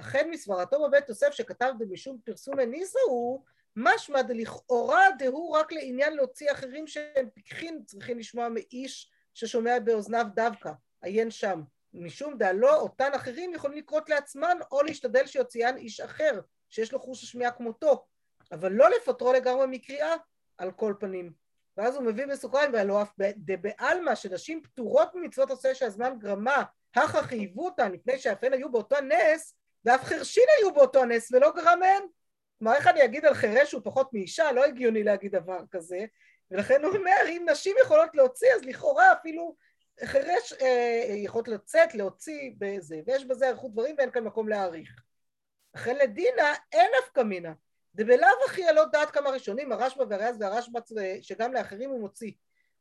אכן 0.00 0.30
מסברתו 0.30 0.86
בבית 0.86 1.08
יוסף 1.08 1.30
שכתב 1.30 1.72
במשום 1.78 2.18
פרסום 2.24 2.58
הניסה 2.58 2.98
הוא 3.08 3.44
משמע 3.76 4.22
דלכאורה 4.22 5.04
דהוא 5.18 5.58
רק 5.58 5.72
לעניין 5.72 6.16
להוציא 6.16 6.52
אחרים 6.52 6.86
שהם 6.86 7.30
פיקחים 7.34 7.82
צריכים 7.84 8.18
לשמוע 8.18 8.48
מאיש 8.48 9.10
ששומע 9.34 9.78
באוזניו 9.78 10.26
דווקא, 10.34 10.70
עיין 11.02 11.30
שם. 11.30 11.62
משום 11.94 12.38
דהלא 12.38 12.76
אותן 12.76 13.14
אחרים 13.14 13.54
יכולים 13.54 13.78
לקרות 13.78 14.08
לעצמן 14.08 14.58
או 14.72 14.82
להשתדל 14.82 15.26
שיוציאן 15.26 15.76
איש 15.76 16.00
אחר 16.00 16.40
שיש 16.68 16.92
לו 16.92 17.00
חוש 17.00 17.22
השמיעה 17.22 17.52
כמותו, 17.52 18.06
אבל 18.52 18.72
לא 18.72 18.90
לפטרו 18.90 19.32
לגמרי 19.32 19.66
מקריאה 19.66 20.14
על 20.58 20.72
כל 20.72 20.94
פנים. 21.00 21.47
ואז 21.78 21.96
הוא 21.96 22.04
מביא 22.04 22.26
בסוכריים 22.26 22.72
והלא 22.72 23.02
אף 23.02 23.12
דבעלמא 23.36 24.14
שנשים 24.14 24.62
פטורות 24.62 25.14
ממצוות 25.14 25.50
עושה 25.50 25.74
שהזמן 25.74 26.18
גרמה 26.18 26.64
הכא 26.94 27.22
חייבו 27.22 27.64
אותן 27.64 27.92
מפני 27.92 28.18
שאף 28.18 28.44
הן 28.44 28.52
היו 28.52 28.72
באותו 28.72 28.96
נס 29.00 29.54
ואף 29.84 30.04
חרשין 30.04 30.44
היו 30.58 30.74
באותו 30.74 31.04
נס 31.04 31.32
ולא 31.32 31.52
גרם 31.56 31.78
מהן. 31.80 32.02
כלומר 32.58 32.74
איך 32.74 32.86
אני 32.86 33.04
אגיד 33.04 33.24
על 33.24 33.34
חירש 33.34 33.70
שהוא 33.70 33.82
פחות 33.84 34.12
מאישה? 34.12 34.52
לא 34.52 34.64
הגיוני 34.64 35.04
להגיד 35.04 35.36
דבר 35.36 35.58
כזה. 35.70 36.06
ולכן 36.50 36.84
הוא 36.84 36.96
אומר 36.96 37.28
אם 37.28 37.46
נשים 37.50 37.76
יכולות 37.80 38.14
להוציא 38.14 38.48
אז 38.54 38.64
לכאורה 38.64 39.12
אפילו 39.12 39.56
חירש 40.04 40.52
אה, 40.52 41.04
יכולות 41.08 41.48
לצאת 41.48 41.94
להוציא 41.94 42.50
בזה 42.58 43.00
ויש 43.06 43.24
בזה 43.24 43.48
אריכות 43.48 43.72
דברים 43.72 43.94
ואין 43.98 44.10
כאן 44.10 44.24
מקום 44.24 44.48
להעריך. 44.48 45.02
לכן 45.74 45.96
לדינה 45.96 46.54
אין 46.72 46.90
נפקא 47.02 47.20
מינה 47.20 47.52
דבלאו 47.98 48.28
הכי 48.46 48.68
הלא 48.68 48.84
דעת 48.84 49.10
כמה 49.10 49.30
ראשונים, 49.30 49.72
הרשב"א 49.72 50.04
והריאס 50.08 50.36
והרשב"א 50.40 50.80
שגם 51.22 51.52
לאחרים 51.52 51.90
הוא 51.90 52.00
מוציא. 52.00 52.32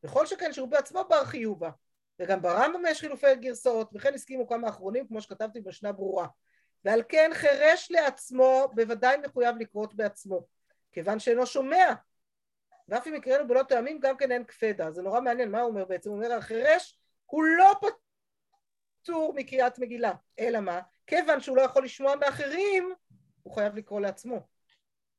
וכל 0.04 0.26
שכן 0.26 0.54
שהוא 0.54 0.68
בעצמו 0.68 1.04
בר 1.10 1.26
חיובה. 1.26 1.70
וגם 2.20 2.42
ברמב"ם 2.42 2.82
יש 2.88 3.00
חילופי 3.00 3.36
גרסאות, 3.36 3.90
וכן 3.94 4.14
הסכימו 4.14 4.48
כמה 4.48 4.70
אחרונים, 4.70 5.08
כמו 5.08 5.22
שכתבתי 5.22 5.62
בשנה 5.62 5.92
ברורה. 5.92 6.28
ועל 6.86 7.04
כן 7.10 7.32
חירש 7.34 7.92
לעצמו 7.92 8.68
בוודאי 8.76 9.18
מחויב 9.18 9.56
לקרות 9.58 9.96
בעצמו, 9.96 10.46
כיוון 10.92 11.20
שאינו 11.20 11.46
שומע. 11.46 11.94
ואף 12.88 13.08
אם 13.08 13.16
יקראנו 13.16 13.48
בלא 13.48 13.64
טעמים, 13.64 14.00
גם 14.00 14.18
כן 14.18 14.32
אין 14.32 14.44
קפדה. 14.44 14.92
זה 14.92 15.02
נורא 15.02 15.22
מעניין, 15.22 15.52
מה 15.52 15.62
הוא 15.62 15.70
אומר 15.70 15.86
בעצם? 15.86 16.10
הוא 16.10 16.18
אומר, 16.18 16.34
החירש 16.34 17.00
הוא 17.26 17.44
לא 17.44 17.74
פטור 19.02 19.34
מקריאת 19.36 19.80
מגילה, 19.80 20.12
אלא 20.40 20.60
מה? 20.60 20.80
כיוון 21.08 21.42
שהוא 21.42 21.58
לא 21.58 21.62
יכול 21.62 21.84
לשמוע 21.84 22.16
מאחרים, 22.16 22.94
הוא 23.44 23.56
חייב 23.56 23.76
לקרוא 23.76 24.02
לעצמו. 24.02 24.57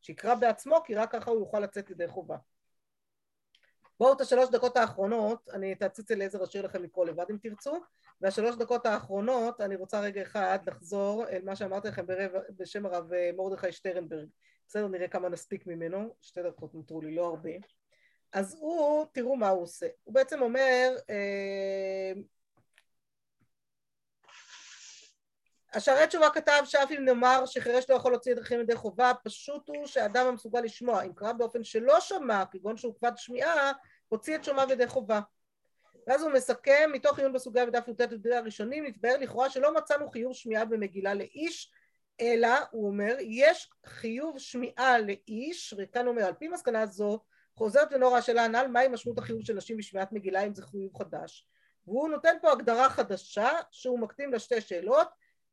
שיקרא 0.00 0.34
בעצמו, 0.34 0.76
כי 0.84 0.94
רק 0.94 1.12
ככה 1.12 1.30
הוא 1.30 1.40
יוכל 1.40 1.60
לצאת 1.60 1.90
ידי 1.90 2.08
חובה. 2.08 2.36
בואו 4.00 4.12
את 4.12 4.20
השלוש 4.20 4.50
דקות 4.50 4.76
האחרונות, 4.76 5.48
אני 5.52 5.74
תעציץ 5.74 6.10
אליעזר 6.10 6.44
אשאיר 6.44 6.64
לכם 6.64 6.82
לקרוא 6.82 7.06
לבד 7.06 7.24
אם 7.30 7.36
תרצו, 7.42 7.74
והשלוש 8.20 8.56
דקות 8.56 8.86
האחרונות 8.86 9.60
אני 9.60 9.76
רוצה 9.76 10.00
רגע 10.00 10.22
אחד 10.22 10.58
לחזור 10.66 11.28
אל 11.28 11.42
מה 11.44 11.56
שאמרתי 11.56 11.88
לכם 11.88 12.06
ברב, 12.06 12.30
בשם 12.56 12.86
הרב 12.86 13.12
אה, 13.12 13.30
מרדכי 13.36 13.72
שטרנברג. 13.72 14.28
בסדר, 14.68 14.88
נראה 14.88 15.08
כמה 15.08 15.28
נספיק 15.28 15.66
ממנו, 15.66 16.14
שתי 16.20 16.42
דקות 16.42 16.74
נותרו 16.74 17.00
לי, 17.00 17.14
לא 17.14 17.26
הרבה. 17.26 17.50
אז 18.32 18.56
הוא, 18.60 19.06
תראו 19.12 19.36
מה 19.36 19.48
הוא 19.48 19.62
עושה. 19.62 19.86
הוא 20.04 20.14
בעצם 20.14 20.42
אומר, 20.42 20.96
אה, 21.10 22.12
השערי 25.74 26.06
תשובה 26.06 26.30
כתב 26.30 26.62
שאף 26.64 26.90
אם 26.90 27.04
נאמר 27.04 27.46
שחירש 27.46 27.90
לא 27.90 27.94
יכול 27.94 28.12
להוציא 28.12 28.32
את 28.32 28.36
דרכים 28.36 28.60
ידי 28.60 28.74
חובה, 28.76 29.12
פשוט 29.24 29.68
הוא 29.68 29.86
שאדם 29.86 30.26
המסוגל 30.26 30.60
לשמוע, 30.60 31.02
אם 31.02 31.12
קרא 31.12 31.32
באופן 31.32 31.64
שלא 31.64 32.00
שמע, 32.00 32.44
כגון 32.50 32.76
שהוא 32.76 32.94
כבד 32.94 33.12
שמיעה, 33.16 33.72
הוציא 34.08 34.36
את 34.36 34.44
שומעיו 34.44 34.72
ידי 34.72 34.86
חובה. 34.86 35.20
ואז 36.06 36.22
הוא 36.22 36.32
מסכם, 36.32 36.90
מתוך 36.92 37.18
עיון 37.18 37.32
בסוגיה 37.32 37.66
בדף 37.66 37.88
י"ט 37.88 38.00
הראשונים, 38.32 38.86
נתבהר 38.86 39.16
לכאורה 39.20 39.50
שלא 39.50 39.74
מצאנו 39.74 40.10
חיוב 40.10 40.32
שמיעה 40.32 40.64
במגילה 40.64 41.14
לאיש, 41.14 41.72
אלא, 42.20 42.48
הוא 42.70 42.86
אומר, 42.86 43.16
יש 43.20 43.70
חיוב 43.86 44.38
שמיעה 44.38 44.98
לאיש, 44.98 45.72
הוא 45.72 46.06
אומר, 46.06 46.24
על 46.24 46.34
פי 46.34 46.48
מסקנה 46.48 46.86
זו, 46.86 47.20
חוזרת 47.56 47.92
ונורא 47.92 48.18
השאלה 48.18 48.44
הנ"ל, 48.44 48.66
מהי 48.66 48.88
משמעות 48.88 49.18
החיוב 49.18 49.42
של 49.44 49.54
נשים 49.54 49.76
בשמיעת 49.76 50.12
מגילה, 50.12 50.46
אם 50.46 50.54
זה 50.54 50.62
חיוב 50.62 50.98
חדש. 50.98 51.46
והוא 51.86 52.08
נותן 52.08 52.36
פה 52.42 52.52
הגדרה 52.52 52.88
חדשה, 52.88 53.48
שהוא 53.70 53.98
מקטין 53.98 54.30
לה 54.30 54.38
שתי 54.38 54.60
שאלות, 54.60 55.08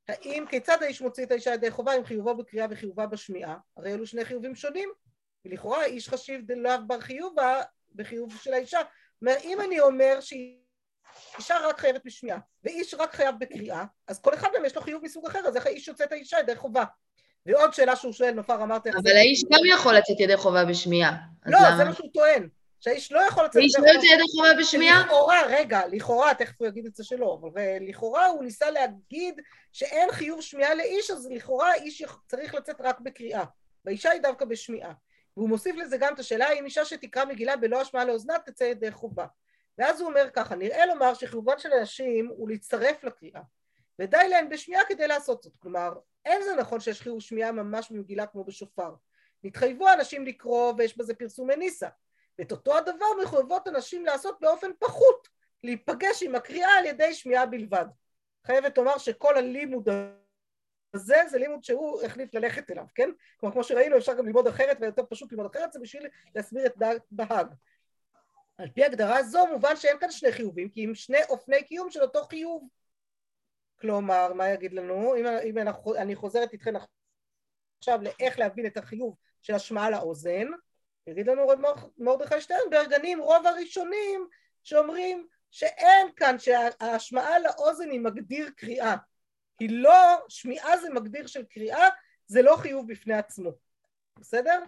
האם, 0.08 0.46
כיצד 0.50 0.78
האיש 0.84 1.02
מוציא 1.02 1.26
את 1.26 1.32
האישה 1.32 1.54
ידי 1.54 1.72
חובה 1.72 1.94
עם 1.94 2.06
חיובו 2.06 2.36
בקריאה 2.36 2.68
וחיובה 2.70 3.06
בשמיעה? 3.06 3.58
הרי 3.78 3.94
אלו 3.94 4.06
שני 4.06 4.26
חיובים 4.26 4.56
שונים. 4.56 4.90
ולכאורה 5.46 5.82
האיש 5.82 6.10
חשיב 6.10 6.42
דלאו 6.46 6.88
בר 6.88 7.00
חיובה 7.00 7.62
בחיוב 7.96 8.34
של 8.42 8.54
האישה. 8.54 8.80
אומרת, 9.22 9.42
אם 9.44 9.62
אני 9.62 9.80
אומר 9.80 10.20
שאישה 10.22 11.58
רק 11.64 11.80
חייבת 11.80 12.02
בשמיעה 12.06 12.40
ואיש 12.64 12.94
רק 12.94 13.16
חייב 13.16 13.36
בקריאה, 13.40 13.84
אז 14.08 14.20
כל 14.20 14.34
אחד 14.34 14.48
מהם 14.54 14.66
יש 14.66 14.76
לו 14.76 14.82
חיוב 14.82 15.04
מסוג 15.04 15.26
אחר, 15.26 15.40
אז 15.40 15.56
איך 15.56 15.66
האיש 15.66 15.88
יוצא 15.88 16.04
את 16.04 16.12
האישה 16.12 16.40
ידי 16.40 16.56
חובה? 16.56 16.84
ועוד 17.46 17.74
שאלה 17.74 17.96
שהוא 17.96 18.14
שואל, 18.14 18.32
נופר 18.32 18.64
אמרתי... 18.64 18.90
אבל 18.90 19.16
האיש 19.16 19.44
גם 19.44 19.60
יכול 19.66 19.96
לצאת 19.96 20.20
ידי 20.20 20.38
חובה 20.38 20.66
בשמיעה. 20.66 21.16
לא, 21.46 21.60
זה 21.78 21.84
מה 21.84 21.94
שהוא 21.94 22.10
טוען. 22.14 22.50
שהאיש 22.86 23.12
לא 23.12 23.20
יכול 23.20 23.46
לצאת... 23.46 23.56
האיש 23.56 23.76
לא 23.80 23.88
יוצא 23.88 24.06
ידי 24.06 24.24
חובה 24.36 24.50
בשמיעה? 24.60 25.06
לכאורה, 25.06 25.42
רגע, 25.48 25.82
לכאורה, 25.88 26.34
תכף 26.34 26.54
הוא 26.58 26.68
יגיד 26.68 26.86
את 26.86 26.96
זה 26.96 27.04
שלא, 27.04 27.40
אבל 27.42 27.62
לכאורה 27.82 28.26
הוא 28.26 28.44
ניסה 28.44 28.72
להגיד 28.72 29.42
שאין 29.72 30.12
חיוב 30.12 30.42
שמיעה 30.42 30.76
לאיש, 30.76 31.12
אז 31.12 31.28
לכאורה 31.32 31.72
האיש 31.72 32.04
צריך 32.28 32.56
לצאת 32.56 32.82
רק 32.82 33.00
בקריאה, 33.00 33.44
והאישה 33.86 34.12
היא 34.12 34.22
דווקא 34.22 34.46
בשמיעה. 34.46 34.94
והוא 35.38 35.50
מוסיף 35.50 35.76
לזה 35.76 35.98
גם 35.98 36.14
את 36.14 36.20
השאלה 36.20 36.48
האם 36.48 36.66
אישה 36.66 36.86
שתקרא 36.86 37.26
מגילה 37.26 37.58
בלא 37.58 37.82
השמעה 37.82 38.06
לאוזנה 38.06 38.40
תצא 38.46 38.64
ידי 38.64 38.92
חובה. 38.92 39.26
ואז 39.78 40.02
הוא 40.02 40.10
אומר 40.10 40.30
ככה, 40.34 40.56
נראה 40.56 40.86
לומר 40.86 41.14
שחיובן 41.14 41.60
של 41.60 41.74
אנשים 41.80 42.28
הוא 42.38 42.50
להצטרף 42.50 43.04
לקריאה, 43.04 43.42
ודי 44.00 44.30
להן 44.30 44.50
בשמיעה 44.50 44.84
כדי 44.88 45.08
לעשות 45.08 45.44
זאת. 45.44 45.54
כלומר, 45.60 45.94
אין 46.26 46.44
זה 46.44 46.56
נכון 46.56 46.80
שיש 46.80 47.02
חיוב 47.02 47.22
שמיעה 47.22 47.52
ממש 47.52 47.92
במגילה 47.92 48.26
כמו 48.26 48.44
בשופר. 48.44 48.94
נתחייבו 49.44 49.94
אנשים 49.94 50.26
לקרוא 50.26 50.74
ויש 50.78 50.98
בזה 50.98 51.16
פרסומי 51.16 51.56
ניסה. 51.56 51.88
ואת 52.40 52.52
אותו 52.52 52.78
הדבר 52.78 53.06
מחויבות 53.24 53.68
אנשים 53.68 54.06
לעשות 54.06 54.38
באופן 54.42 54.72
פחות, 54.80 55.28
להיפגש 55.64 56.24
עם 56.24 56.36
הקריאה 56.36 56.78
על 56.78 56.86
ידי 56.86 57.14
שמיעה 57.14 57.46
בלבד. 57.46 57.86
חייבת 58.46 58.78
לומר 58.78 58.98
שכל 58.98 59.38
הלימוד 59.38 59.90
הזה 60.94 61.18
זה 61.30 61.38
לימוד 61.38 61.64
שהוא 61.64 62.04
החליט 62.04 62.36
ללכת 62.36 62.72
אליו, 62.72 62.86
כן? 62.96 63.10
כלומר 63.40 63.54
כמו 63.54 63.64
שראינו 63.64 63.98
אפשר 63.98 64.14
גם 64.14 64.26
ללמוד 64.26 64.48
אחרת 64.48 64.78
ויותר 64.82 65.04
פשוט 65.10 65.32
ללמוד 65.32 65.46
אחרת 65.46 65.74
זה 65.74 65.80
בשביל 65.80 66.08
להסביר 66.36 66.66
את 66.66 66.78
דעת 66.78 67.02
בהאג. 67.12 67.48
על 68.58 68.70
פי 68.70 68.86
הגדרה 68.86 69.24
זו 69.24 69.48
מובן 69.48 69.76
שאין 69.76 70.00
כאן 70.00 70.12
שני 70.12 70.32
חיובים 70.32 70.70
כי 70.70 70.86
אם 70.86 70.96
שני 70.96 71.24
אופני 71.30 71.64
קיום 71.64 71.90
של 71.90 72.02
אותו 72.02 72.24
חיוב. 72.24 72.68
כלומר, 73.80 74.34
מה 74.34 74.50
יגיד 74.50 74.74
לנו? 74.74 75.16
אם, 75.16 75.26
אם 75.44 75.58
אנחנו, 75.58 75.96
אני 75.96 76.16
חוזרת 76.16 76.54
איתכם 76.54 76.74
עכשיו 77.78 78.00
לאיך 78.02 78.40
להבין 78.40 78.66
את 78.66 78.78
החיוב 78.78 79.16
של 79.42 79.54
השמעה 79.54 79.90
לאוזן, 79.90 80.48
יגיד 81.08 81.28
לנו 81.28 81.48
רב 81.48 81.60
מרדכי 81.98 82.42
שטרנברג, 82.42 82.94
אני 82.94 83.12
עם 83.12 83.20
רוב 83.20 83.48
הראשונים 83.48 84.28
שאומרים 84.64 85.28
שאין 85.52 86.08
כאן, 86.16 86.40
שההשמעה 86.40 87.40
לאוזן 87.40 87.90
היא 87.90 88.00
מגדיר 88.00 88.50
קריאה. 88.58 88.96
היא 89.60 89.70
לא, 89.72 90.26
שמיעה 90.30 90.78
זה 90.78 90.90
מגדיר 90.90 91.28
של 91.28 91.44
קריאה, 91.44 91.88
זה 92.28 92.42
לא 92.42 92.56
חיוב 92.56 92.92
בפני 92.92 93.14
עצמו. 93.14 93.52
בסדר? 94.20 94.64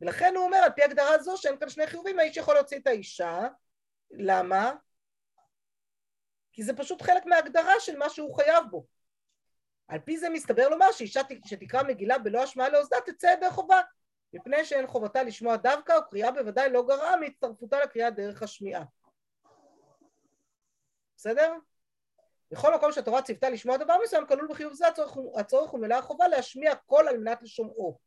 ולכן 0.00 0.32
הוא 0.36 0.44
אומר, 0.44 0.56
על 0.56 0.70
פי 0.72 0.82
הגדרה 0.82 1.18
זו 1.18 1.36
שאין 1.36 1.58
כאן 1.58 1.68
שני 1.68 1.86
חיובים, 1.86 2.18
האיש 2.18 2.36
יכול 2.36 2.54
להוציא 2.54 2.78
את 2.78 2.86
האישה. 2.86 3.48
למה? 4.10 4.72
כי 6.52 6.62
זה 6.62 6.76
פשוט 6.76 7.02
חלק 7.02 7.26
מההגדרה 7.26 7.80
של 7.80 7.96
מה 7.96 8.10
שהוא 8.10 8.36
חייב 8.36 8.64
בו. 8.70 8.86
על 9.88 9.98
פי 9.98 10.18
זה 10.18 10.28
מסתבר 10.28 10.68
לומר 10.68 10.92
שאישה 10.92 11.20
שתקרא 11.44 11.82
מגילה 11.82 12.18
בלא 12.18 12.42
השמעה 12.42 12.68
לאוזנה 12.68 12.98
תצא 13.06 13.26
ידי 13.26 13.50
חובה, 13.50 13.80
מפני 14.32 14.64
שאין 14.64 14.86
חובתה 14.86 15.22
לשמוע 15.22 15.56
דווקא, 15.56 15.92
וקריאה 15.92 16.32
בוודאי 16.32 16.70
לא 16.70 16.86
גרעה 16.86 17.16
מהצטרפותה 17.16 17.80
לקריאה 17.82 18.10
דרך 18.10 18.42
השמיעה. 18.42 18.84
בסדר? 21.16 21.54
בכל 22.50 22.74
מקום 22.74 22.92
שהתורה 22.92 23.22
ציוותה 23.22 23.50
לשמוע 23.50 23.76
דבר 23.76 23.94
מסוים 24.04 24.26
כלול 24.26 24.48
בחיוב 24.48 24.72
זה 24.72 24.88
הצורך, 24.88 25.16
הצורך 25.36 25.74
ומלאה 25.74 25.98
החובה 25.98 26.28
להשמיע 26.28 26.74
קול 26.74 27.08
על 27.08 27.18
מנת 27.18 27.42
לשומעו. 27.42 27.98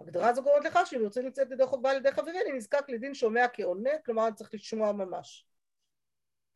הגדרה 0.00 0.34
זו 0.34 0.42
גורמת 0.42 0.64
לכך 0.64 0.82
שאם 0.84 1.00
יוצא 1.00 1.20
לצאת 1.20 1.50
ידי 1.50 1.66
חובה 1.66 1.90
על 1.90 1.96
ידי 1.96 2.12
חברי 2.12 2.40
אני 2.40 2.52
נזקק 2.52 2.84
לדין 2.88 3.14
שומע 3.14 3.46
כעונה, 3.52 3.90
כלומר 4.04 4.26
אני 4.26 4.34
צריך 4.34 4.54
לשמוע 4.54 4.92
ממש. 4.92 5.46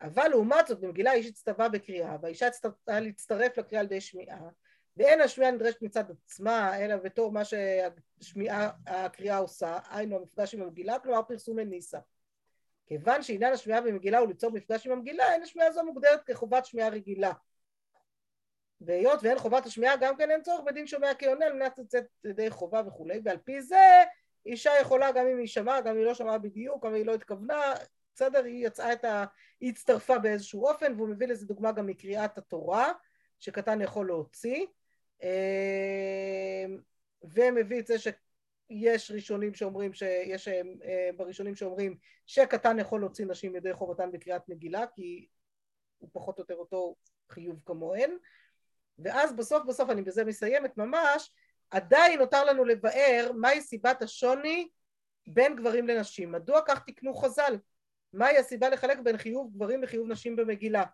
אבל 0.01 0.29
לעומת 0.29 0.67
זאת 0.67 0.81
במגילה 0.81 1.13
איש 1.13 1.27
הצטווה 1.27 1.69
בקריאה 1.69 2.17
והאישה 2.23 2.51
צריכה 2.51 3.01
להצטרף 3.01 3.59
לקריאה 3.59 3.81
על 3.81 3.87
ידי 3.87 4.01
שמיעה 4.01 4.49
ואין 4.97 5.21
השמיעה 5.21 5.51
נדרשת 5.51 5.83
מצד 5.83 6.05
עצמה 6.11 6.79
אלא 6.79 6.97
בתור 6.97 7.33
מה 7.33 7.43
שהשמיעה 7.45 8.71
הקריאה 8.87 9.37
עושה 9.37 9.79
היינו 9.91 10.17
המפגש 10.17 10.55
עם 10.55 10.63
המגילה 10.63 10.99
כלומר 10.99 11.23
פרסומי 11.23 11.65
ניסה 11.65 11.99
כיוון 12.87 13.23
שעניין 13.23 13.53
השמיעה 13.53 13.81
במגילה 13.81 14.19
הוא 14.19 14.29
ליצור 14.29 14.51
מפגש 14.51 14.87
עם 14.87 14.93
המגילה 14.93 15.33
אין 15.33 15.43
השמיעה 15.43 15.69
הזו 15.69 15.85
מוגדרת 15.85 16.25
כחובת 16.25 16.67
שמיעה 16.67 16.89
רגילה 16.89 17.33
והיות 18.81 19.21
ואין 19.23 19.39
חובת 19.39 19.67
השמיעה 19.67 19.97
גם 19.97 20.17
כן 20.17 20.31
אין 20.31 20.43
צורך 20.43 20.61
בדין 20.67 20.87
שומע 20.87 21.15
כעונה 21.19 21.47
על 21.47 21.53
מנת 21.53 21.79
לצאת 21.79 22.05
ידי 22.25 22.51
חובה 22.51 22.83
וכולי 22.87 23.21
ועל 23.25 23.39
פי 23.39 23.63
זה 23.63 24.03
אישה 24.47 24.71
יכולה 24.81 25.13
גם 25.13 25.27
אם 25.27 25.39
היא 25.39 25.47
שמעה 25.47 25.81
גם 25.81 25.91
אם 25.91 25.97
היא 25.97 26.07
לא 26.07 26.15
שמעה 26.15 26.39
בדיוק 26.39 26.85
גם 26.85 26.91
אם 26.91 26.97
היא 26.97 27.07
לא 27.07 27.15
התכוונה 27.15 27.75
בסדר? 28.15 28.45
היא 28.45 28.67
יצאה 28.67 28.93
את 28.93 29.05
ה... 29.05 29.25
היא 29.61 29.71
הצטרפה 29.71 30.19
באיזשהו 30.19 30.67
אופן 30.67 30.93
והוא 30.97 31.09
מביא 31.09 31.27
לזה 31.27 31.47
דוגמה 31.47 31.73
גם 31.73 31.87
מקריאת 31.87 32.39
התורה 32.39 32.93
שקטן 33.39 33.81
יכול 33.81 34.07
להוציא 34.07 34.67
ומביא 37.23 37.81
את 37.81 37.87
זה 37.87 37.95
שיש 37.99 39.11
ראשונים 39.11 39.55
שאומרים 39.55 39.93
שיש 39.93 40.49
אה, 40.49 41.11
בראשונים 41.17 41.55
שאומרים 41.55 41.97
שקטן 42.27 42.79
יכול 42.79 43.01
להוציא 43.01 43.27
נשים 43.27 43.57
ידי 43.57 43.73
חובתן 43.75 44.13
בקריאת 44.13 44.49
מגילה 44.49 44.87
כי 44.95 45.27
הוא 45.99 46.11
פחות 46.13 46.39
או 46.39 46.43
יותר 46.43 46.55
אותו 46.55 46.97
חיוב 47.31 47.61
כמוהן. 47.67 48.11
ואז 48.99 49.33
בסוף 49.33 49.65
בסוף 49.65 49.91
אני 49.91 50.03
בזה 50.03 50.25
מסיימת 50.25 50.77
ממש 50.77 51.31
עדיין 51.71 52.19
נותר 52.19 52.45
לנו 52.45 52.65
לבאר 52.65 53.31
מהי 53.35 53.61
סיבת 53.61 54.03
השוני 54.03 54.69
בין 55.27 55.57
גברים 55.57 55.89
לנשים. 55.89 56.33
מדוע 56.33 56.61
כך 56.67 56.85
תקנו 56.87 57.15
חז"ל? 57.15 57.59
מהי 58.13 58.39
הסיבה 58.39 58.69
לחלק 58.69 58.99
בין 58.99 59.17
חיוב 59.17 59.53
גברים 59.55 59.83
לחיוב 59.83 60.09
נשים 60.09 60.37
במגילה 60.37 60.85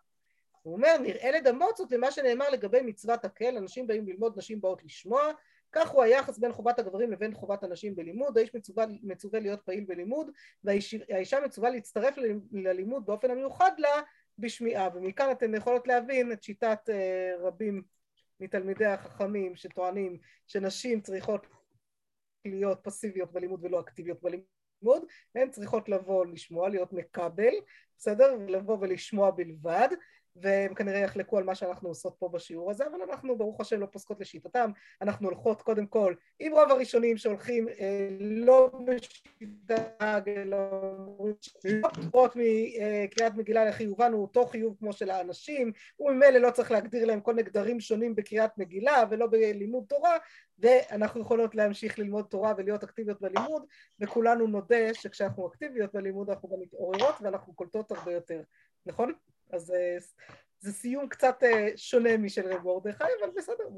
הוא 0.63 0.75
אומר 0.75 0.97
נראה 1.03 1.31
לדמות 1.31 1.77
זאת 1.77 1.93
למה 1.93 2.11
שנאמר 2.11 2.51
לגבי 2.51 2.83
מצוות 2.83 3.25
הקל 3.25 3.57
אנשים 3.57 3.87
באים 3.87 4.09
ללמוד 4.09 4.39
נשים 4.39 4.61
באות 4.61 4.85
לשמוע. 4.85 5.23
כך 5.73 5.91
הוא 5.91 6.03
היחס 6.03 6.39
בין 6.39 6.53
חובת 6.53 6.79
הגברים 6.79 7.13
לבין 7.13 7.35
חובת 7.35 7.65
הנשים 7.65 7.97
בלימוד. 7.97 8.39
האיש 8.39 8.55
מצווה, 8.55 8.85
מצווה 9.03 9.41
להיות 9.41 9.61
פעיל 9.63 9.85
בלימוד 9.85 10.31
והאישה 10.65 11.41
מצווה 11.41 11.71
להצטרף 11.71 12.15
ללימוד 12.53 13.07
באופן 13.07 13.31
המיוחד 13.31 13.71
לה 13.79 14.03
בשמיעה. 14.39 14.89
ומכאן 14.95 15.31
אתן 15.31 15.55
יכולות 15.55 15.87
להבין 15.87 16.33
את 16.33 16.43
שיטת 16.43 16.79
uh, 16.89 17.41
רבים 17.41 17.83
מתלמידי 18.41 18.87
החכמים 18.87 19.57
שטוענים 19.57 20.19
שנשים 20.47 21.01
צריכות 21.01 21.47
להיות 22.45 22.81
פסיביות 22.83 23.33
בלימוד 23.33 23.65
ולא 23.65 23.81
אקטיביות 23.81 24.19
בלימוד. 24.23 25.05
הן 25.35 25.51
צריכות 25.51 25.89
לבוא 25.89 26.27
לשמוע, 26.27 26.69
להיות 26.69 26.93
מקבל, 26.93 27.53
בסדר? 27.99 28.37
לבוא 28.49 28.79
ולשמוע 28.81 29.31
בלבד 29.31 29.89
והם 30.41 30.75
כנראה 30.75 30.99
יחלקו 30.99 31.39
על 31.39 31.45
מה 31.45 31.55
שאנחנו 31.55 31.89
עושות 31.89 32.17
פה 32.19 32.29
בשיעור 32.29 32.71
הזה, 32.71 32.87
אבל 32.87 33.03
אנחנו 33.11 33.39
ברוך 33.39 33.61
השם 33.61 33.81
לא 33.81 33.87
פוסקות 33.87 34.21
לשיטתם, 34.21 34.71
אנחנו 35.03 35.29
הולכות 35.29 35.63
קודם 35.63 35.87
כל 35.87 36.15
עם 36.39 36.53
רוב 36.53 36.71
הראשונים 36.71 37.17
שהולכים 37.17 37.69
אה, 37.69 38.09
לא 38.21 38.71
בשיטה, 38.85 40.19
אלא 40.27 40.57
לא 41.65 41.81
פחות 41.83 42.37
מקריאת 42.37 43.35
מגילה 43.35 43.65
לחיובן 43.65 44.13
הוא 44.13 44.23
אותו 44.23 44.47
חיוב 44.47 44.77
כמו 44.79 44.93
של 44.93 45.11
האנשים, 45.11 45.73
וממילא 46.01 46.39
לא 46.39 46.51
צריך 46.51 46.71
להגדיר 46.71 47.05
להם 47.05 47.21
כל 47.21 47.35
נגדרים 47.35 47.81
שונים 47.81 48.15
בקריאת 48.15 48.59
מגילה 48.59 49.05
ולא 49.11 49.27
בלימוד 49.27 49.85
תורה, 49.89 50.17
ואנחנו 50.59 51.21
יכולות 51.21 51.55
להמשיך 51.55 51.99
ללמוד 51.99 52.25
תורה 52.25 52.55
ולהיות 52.57 52.83
אקטיביות 52.83 53.21
בלימוד, 53.21 53.63
וכולנו 54.01 54.47
נודה 54.47 54.95
שכשאנחנו 54.95 55.49
אקטיביות 55.49 55.95
בלימוד 55.95 56.31
אנחנו 56.31 56.49
גם 56.49 56.61
מתעוררות 56.61 57.15
ואנחנו 57.21 57.55
קולטות 57.55 57.93
הרבה 57.93 58.13
יותר, 58.13 58.43
נכון? 58.87 59.13
אז 59.53 59.71
אה, 59.71 59.97
זה 60.61 60.73
סיום 60.73 61.09
קצת 61.09 61.43
אה, 61.43 61.69
שונה 61.77 62.17
משל 62.17 62.53
רב 62.53 62.65
מרדכי, 62.65 63.05
אבל 63.21 63.31
בסדר, 63.37 63.71